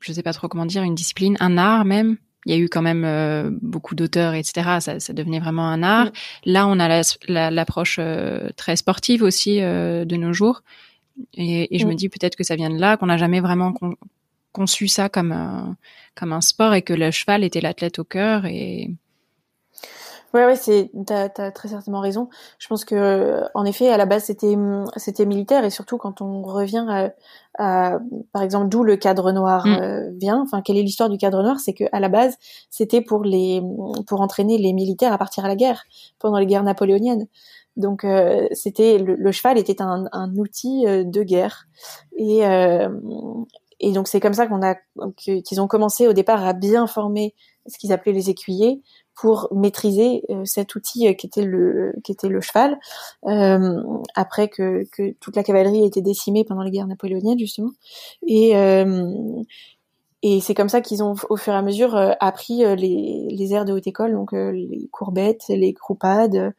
[0.00, 2.18] je sais pas trop comment dire, une discipline, un art même?
[2.48, 4.78] Il y a eu quand même euh, beaucoup d'auteurs, etc.
[4.80, 6.06] Ça, ça, devenait vraiment un art.
[6.06, 6.10] Mm.
[6.46, 7.02] Là, on a
[7.50, 10.62] l'approche la, très sportive aussi de nos jours.
[11.34, 11.96] Et, et je me mm.
[11.96, 13.74] dis peut-être que ça vient de là, qu'on n'a jamais vraiment
[14.52, 15.76] conçu ça comme un,
[16.14, 18.46] comme un sport et que le cheval était l'athlète au cœur.
[18.46, 18.90] Et...
[20.34, 22.28] Ouais, ouais, c'est, t'as, as très certainement raison.
[22.58, 24.56] Je pense que, en effet, à la base, c'était,
[24.96, 27.12] c'était militaire et surtout quand on revient à,
[27.58, 27.98] à
[28.32, 29.72] par exemple, d'où le cadre noir mm.
[29.80, 30.42] euh, vient.
[30.42, 32.36] Enfin, quelle est l'histoire du cadre noir C'est que à la base,
[32.70, 33.62] c'était pour les,
[34.06, 35.84] pour entraîner les militaires à partir à la guerre
[36.18, 37.26] pendant les guerres napoléoniennes.
[37.78, 41.68] Donc euh, c'était le, cheval était un, un outil euh, de guerre
[42.16, 42.88] et euh,
[43.78, 44.74] et donc c'est comme ça qu'on a
[45.16, 47.36] qu'ils ont commencé au départ à bien former
[47.68, 48.82] ce qu'ils appelaient les écuyers
[49.20, 52.78] pour maîtriser cet outil qui était le qui était le cheval
[54.14, 57.72] après que, que toute la cavalerie a été décimée pendant les guerres napoléoniennes justement
[58.26, 58.54] et
[60.24, 63.64] et c'est comme ça qu'ils ont, au fur et à mesure, appris les, les airs
[63.64, 66.52] de haute école, donc les courbettes, les croupades,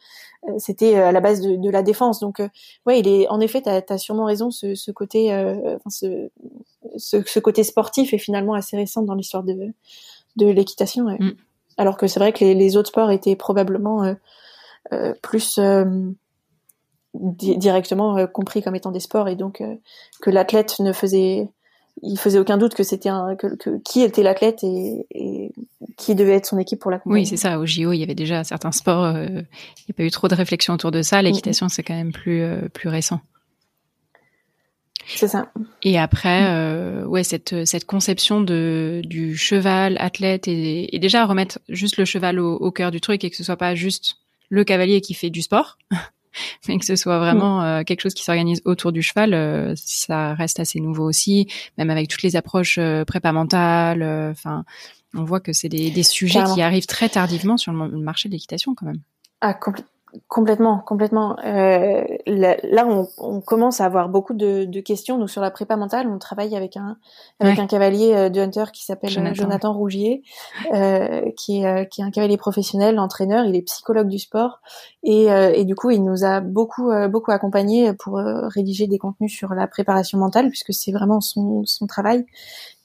[0.48, 2.20] euh, c'était euh, à la base de, de, la défense.
[2.20, 2.48] Donc, euh,
[2.86, 4.52] ouais, il est en effet, tu as, sûrement raison.
[4.52, 6.30] Ce, ce côté, enfin, ce,
[6.98, 9.74] ce, ce, côté sportif est finalement assez récent dans l'histoire de,
[10.38, 11.06] de l'équitation.
[11.06, 11.18] Ouais.
[11.20, 11.36] Mm.
[11.80, 14.16] Alors que c'est vrai que les, les, autres sports étaient probablement
[14.92, 15.60] euh, plus
[17.14, 19.64] directement compris comme étant des sports et donc
[20.22, 21.50] que l'athlète ne faisait
[22.02, 25.52] il faisait aucun doute que c'était un que, que, qui était l'athlète et, et,
[25.98, 27.22] qui devait être son équipe pour l'accompagner.
[27.22, 27.60] Oui, c'est ça.
[27.60, 29.04] Au JO, il y avait déjà certains sports.
[29.04, 31.22] Euh, il n'y a pas eu trop de réflexion autour de ça.
[31.22, 33.20] L'équitation, c'est quand même plus euh, plus récent.
[35.16, 35.52] C'est ça.
[35.84, 41.60] Et après, euh, ouais, cette cette conception de du cheval athlète et, et déjà remettre
[41.68, 44.18] juste le cheval au, au cœur du truc et que ce soit pas juste
[44.50, 45.78] le cavalier qui fait du sport.
[46.68, 47.64] mais que ce soit vraiment mm.
[47.64, 51.48] euh, quelque chose qui s'organise autour du cheval, euh, ça reste assez nouveau aussi,
[51.78, 54.04] même avec toutes les approches euh, prépa mentales.
[54.32, 54.66] Enfin,
[55.14, 58.34] on voit que c'est des, des, sujets qui arrivent très tardivement sur le marché de
[58.34, 59.02] l'équitation quand même.
[59.42, 59.54] Ah,
[60.28, 61.38] Complètement, complètement.
[61.46, 65.20] Euh, là, on, on, commence à avoir beaucoup de, de, questions.
[65.20, 66.98] Nous, sur la prépa mentale, on travaille avec un
[67.40, 70.24] avec un cavalier euh, de hunter qui s'appelle euh, Jonathan, Rougier,
[70.74, 73.46] euh, qui est euh, qui est un cavalier professionnel, entraîneur.
[73.46, 74.62] Il est psychologue du sport
[75.04, 79.54] et, et du coup, il nous a beaucoup beaucoup accompagnés pour rédiger des contenus sur
[79.54, 82.26] la préparation mentale, puisque c'est vraiment son son travail.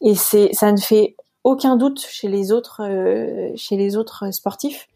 [0.02, 2.82] Et c'est ça ne fait aucun doute chez les autres
[3.56, 4.88] chez les autres sportifs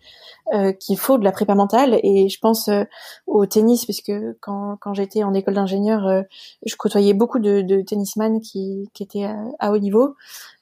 [0.55, 2.85] euh, qu'il faut de la prépa mentale et je pense euh,
[3.27, 6.23] au tennis parce que quand, quand j'étais en école d'ingénieur euh,
[6.65, 9.29] je côtoyais beaucoup de, de tennisman qui, qui étaient
[9.59, 10.15] à, haut niveau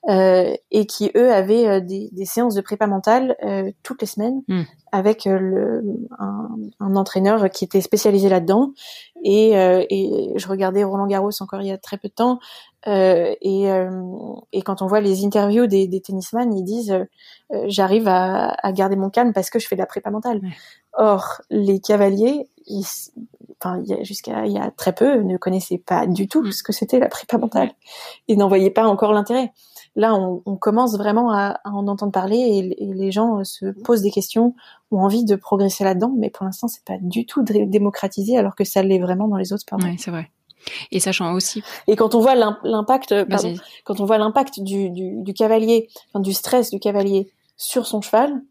[0.09, 3.37] et qui eux avaient des, des, séances de prépa mentale
[3.83, 4.63] toutes les semaines hmm.
[4.93, 5.83] avec le,
[6.19, 8.73] un, un, entraîneur qui était spécialisé là-dedans
[9.25, 12.39] et, et je regardais Roland Garros encore il y a très peu de temps
[12.87, 13.91] euh, et, euh,
[14.53, 18.73] et, quand on voit les interviews des, des tennisman, ils disent euh, j'arrive à, à,
[18.73, 20.41] garder mon calme parce que je fais de la prépa mentale.
[20.93, 22.87] Or, les cavaliers, ils,
[23.61, 26.99] enfin, jusqu'à il y a très peu, ne connaissaient pas du tout ce que c'était
[26.99, 27.73] la prépa mentale.
[28.29, 29.53] Ils n'en voyaient pas encore l'intérêt.
[29.97, 33.67] Là, on, on, commence vraiment à, à, en entendre parler et, et, les gens se
[33.83, 34.55] posent des questions,
[34.91, 38.65] ont envie de progresser là-dedans, mais pour l'instant, c'est pas du tout démocratisé alors que
[38.65, 39.79] ça l'est vraiment dans les autres sports.
[39.83, 40.31] Oui, c'est vrai.
[40.91, 41.63] Et sachant aussi.
[41.87, 43.15] Et quand on voit l'impact,
[43.85, 48.01] quand on voit l'impact du, du, du, cavalier, enfin, du stress du cavalier sur son
[48.01, 48.43] cheval,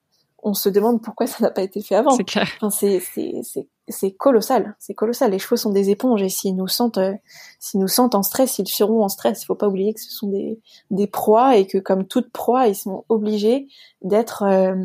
[0.45, 2.11] on se demande pourquoi ça n'a pas été fait avant.
[2.11, 2.47] C'est clair.
[2.61, 3.01] Enfin, c'est
[3.87, 5.31] c'est colossal, c'est colossal.
[5.31, 7.13] Les chevaux sont des éponges et s'ils nous sentent euh,
[7.59, 9.43] s'ils nous sentent en stress, ils seront en stress.
[9.43, 10.59] Il faut pas oublier que ce sont des
[10.91, 13.67] des proies et que comme toute proie, ils sont obligés
[14.01, 14.75] d'être euh,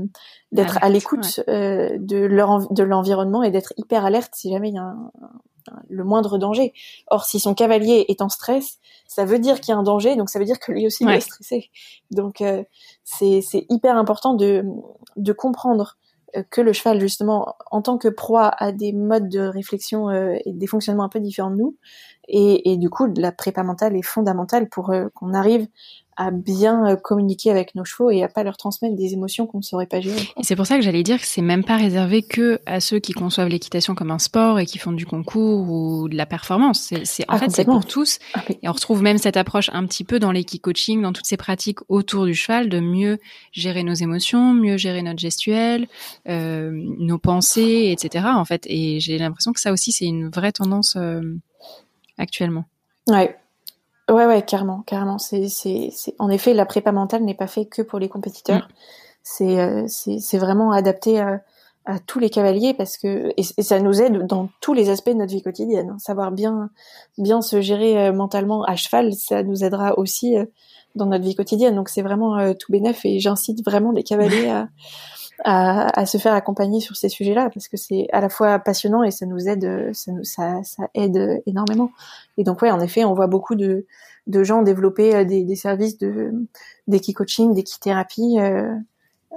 [0.52, 4.74] d'être à l'écoute euh, de leur de l'environnement et d'être hyper alerte si jamais il
[4.74, 5.10] y a un,
[5.88, 6.72] le moindre danger.
[7.08, 10.16] Or, si son cavalier est en stress, ça veut dire qu'il y a un danger,
[10.16, 11.70] donc ça veut dire que lui aussi il est stressé.
[12.10, 12.62] Donc, euh,
[13.04, 14.64] c'est hyper important de,
[15.16, 15.96] de comprendre
[16.50, 20.66] que le cheval justement en tant que proie a des modes de réflexion et des
[20.68, 21.76] fonctionnements un peu différents de nous
[22.28, 25.66] et, et du coup la prépa mentale est fondamentale pour qu'on arrive
[26.20, 29.58] à bien euh, communiquer avec nos chevaux et à pas leur transmettre des émotions qu'on
[29.58, 30.20] ne saurait pas gérer.
[30.36, 32.98] Et c'est pour ça que j'allais dire que c'est même pas réservé que à ceux
[32.98, 36.92] qui conçoivent l'équitation comme un sport et qui font du concours ou de la performance.
[37.04, 38.18] C'est, en ah, fait c'est pour tous.
[38.34, 41.38] Ah, et on retrouve même cette approche un petit peu dans l'équi-coaching, dans toutes ces
[41.38, 43.18] pratiques autour du cheval, de mieux
[43.52, 45.88] gérer nos émotions, mieux gérer notre gestuelle,
[46.28, 48.26] euh, nos pensées, etc.
[48.34, 51.22] En fait, et j'ai l'impression que ça aussi c'est une vraie tendance euh,
[52.18, 52.66] actuellement.
[53.08, 53.34] Ouais,
[54.10, 55.18] Ouais, ouais, carrément, carrément.
[55.18, 58.64] C'est, c'est, c'est, en effet, la prépa mentale n'est pas fait que pour les compétiteurs.
[58.64, 58.74] Mm.
[59.22, 61.42] C'est, euh, c'est, c'est vraiment adapté à,
[61.84, 65.14] à, tous les cavaliers parce que et, ça nous aide dans tous les aspects de
[65.14, 65.96] notre vie quotidienne.
[65.98, 66.70] Savoir bien,
[67.18, 70.46] bien se gérer euh, mentalement à cheval, ça nous aidera aussi euh,
[70.96, 71.76] dans notre vie quotidienne.
[71.76, 74.68] Donc c'est vraiment tout bénef et j'incite vraiment les cavaliers à
[75.44, 79.02] à, à, se faire accompagner sur ces sujets-là parce que c'est à la fois passionnant
[79.02, 81.90] et ça nous aide, ça, nous, ça, ça aide énormément.
[82.36, 83.86] Et donc ouais, en effet, on voit beaucoup de,
[84.26, 86.32] de gens développer euh, des, des services de
[86.86, 88.74] d'équi-coaching, d'équi-thérapie euh,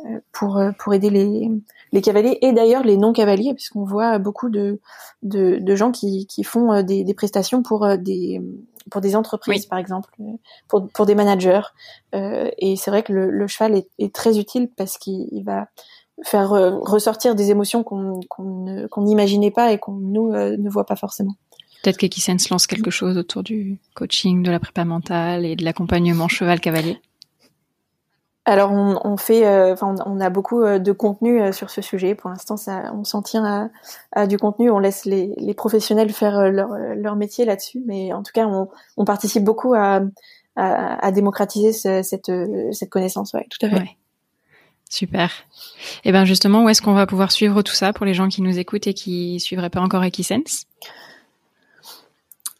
[0.06, 1.50] euh, pour pour aider les
[1.92, 4.80] les cavaliers et d'ailleurs les non cavaliers puisqu'on voit beaucoup de,
[5.22, 8.42] de, de gens qui, qui font des, des prestations pour des
[8.92, 10.10] pour des entreprises par exemple
[10.68, 11.62] pour, pour des managers.
[12.16, 15.68] Euh, et c'est vrai que le, le cheval est, est, très utile parce qu'il va
[16.24, 18.20] faire ressortir des émotions qu'on
[18.98, 21.36] n'imaginait pas et qu'on nous ne voit pas forcément.
[21.84, 26.30] Peut-être qu'Equisense lance quelque chose autour du coaching, de la prépa mentale et de l'accompagnement
[26.30, 26.98] cheval-cavalier.
[28.46, 32.14] Alors on, on fait, euh, on, a beaucoup euh, de contenu euh, sur ce sujet.
[32.14, 32.56] Pour l'instant,
[32.94, 33.72] on s'en tient
[34.12, 34.70] à, du contenu.
[34.70, 38.48] On laisse les, professionnels faire leur, leur métier là-dessus, mais en tout cas,
[38.98, 40.02] on, participe beaucoup à,
[41.12, 43.34] démocratiser ce, cette, connaissance.
[43.34, 43.98] Ouais, tout à fait.
[44.90, 45.32] Super.
[46.04, 48.28] Et eh ben justement, où est-ce qu'on va pouvoir suivre tout ça pour les gens
[48.28, 50.66] qui nous écoutent et qui suivraient pas encore Equisense?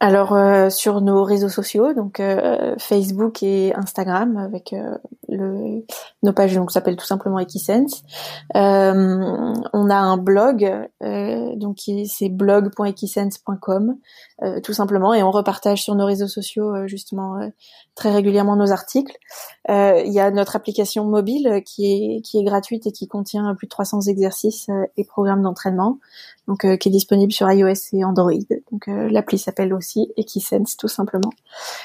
[0.04, 4.98] Alors euh, sur nos réseaux sociaux, donc euh, Facebook et Instagram, avec euh,
[5.30, 5.82] le,
[6.22, 8.02] nos pages donc s'appellent tout simplement Equisense.
[8.54, 10.70] on a un blog,
[11.56, 13.96] donc c'est blog.equisense.com
[14.62, 17.38] tout simplement, et on repartage sur nos réseaux sociaux justement
[17.94, 19.16] très régulièrement nos articles.
[19.68, 23.66] Il y a notre application mobile qui est qui est gratuite et qui contient plus
[23.66, 25.98] de 300 exercices et programmes d'entraînement,
[26.46, 28.32] donc qui est disponible sur iOS et Android.
[28.70, 31.30] Donc l'appli s'appelle aussi aussi Equisense tout simplement.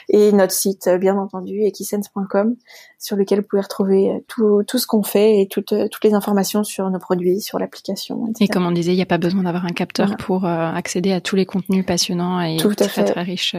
[0.10, 2.56] Et notre site, euh, bien entendu, equisense.com,
[2.98, 6.04] sur lequel vous pouvez retrouver euh, tout, tout ce qu'on fait et toutes, euh, toutes
[6.04, 9.18] les informations sur nos produits, sur l'application, Et comme on disait, il n'y a pas
[9.18, 13.22] besoin d'avoir un capteur pour accéder à tous les contenus passionnants et tout très, très
[13.22, 13.56] riches.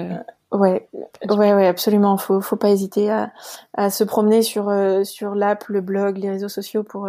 [0.53, 0.89] Ouais,
[1.29, 2.17] ouais, ouais, absolument.
[2.17, 3.33] Faut, faut pas hésiter à,
[3.75, 4.73] à se promener sur
[5.05, 7.09] sur l'app, le blog, les réseaux sociaux pour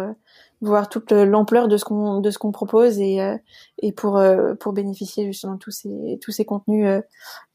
[0.62, 3.36] voir toute l'ampleur de ce qu'on de ce qu'on propose et euh,
[3.78, 7.00] et pour euh, pour bénéficier justement de tous ces tous ces contenus euh,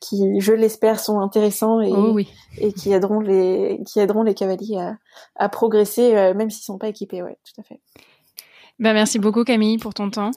[0.01, 2.27] qui je l'espère sont intéressants et oh oui.
[2.57, 4.97] et qui aideront les qui aideront les cavaliers à,
[5.37, 7.79] à progresser même s'ils sont pas équipés ouais tout à fait.
[8.79, 10.31] Ben merci beaucoup Camille pour ton temps.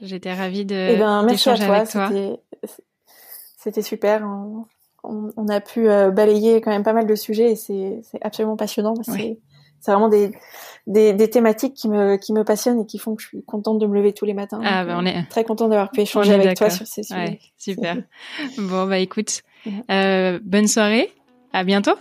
[0.00, 2.10] J'étais ravie de eh ben, d'échanger avec toi.
[3.56, 4.22] C'était super.
[4.24, 4.64] On,
[5.02, 8.94] on, on, a pu balayer quand même pas mal de sujets et c'est absolument passionnant.
[9.02, 9.38] C'est
[9.80, 10.32] c'est vraiment des,
[10.86, 13.78] des, des, thématiques qui me, qui me passionnent et qui font que je suis contente
[13.78, 14.60] de me lever tous les matins.
[14.64, 17.20] Ah, bah on est très contente d'avoir pu échanger avec toi sur ces sujets.
[17.20, 17.96] Ouais, super.
[18.58, 19.42] bon, bah écoute,
[19.90, 21.12] euh, bonne soirée.
[21.52, 21.94] À bientôt.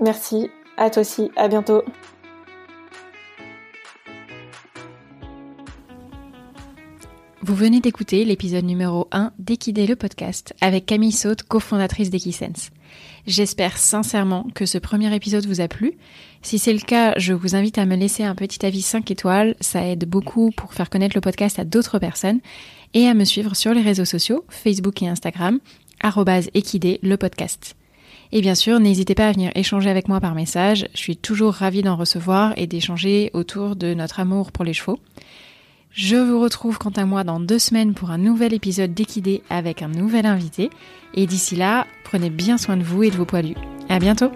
[0.00, 0.50] Merci.
[0.76, 1.30] À toi aussi.
[1.36, 1.82] À bientôt.
[7.44, 12.70] Vous venez d'écouter l'épisode numéro 1 d'Equidé le podcast avec Camille Saute, cofondatrice d'Equisense.
[13.26, 15.92] J'espère sincèrement que ce premier épisode vous a plu.
[16.42, 19.54] Si c'est le cas, je vous invite à me laisser un petit avis 5 étoiles,
[19.60, 22.40] ça aide beaucoup pour faire connaître le podcast à d'autres personnes
[22.94, 25.60] et à me suivre sur les réseaux sociaux, Facebook et Instagram,
[26.54, 27.76] equidé le podcast.
[28.32, 31.54] Et bien sûr, n'hésitez pas à venir échanger avec moi par message, je suis toujours
[31.54, 34.98] ravie d'en recevoir et d'échanger autour de notre amour pour les chevaux.
[35.94, 39.82] Je vous retrouve quant à moi dans deux semaines pour un nouvel épisode d'Equidé avec
[39.82, 40.70] un nouvel invité.
[41.14, 43.56] Et d'ici là, prenez bien soin de vous et de vos poilus.
[43.90, 44.32] À bientôt!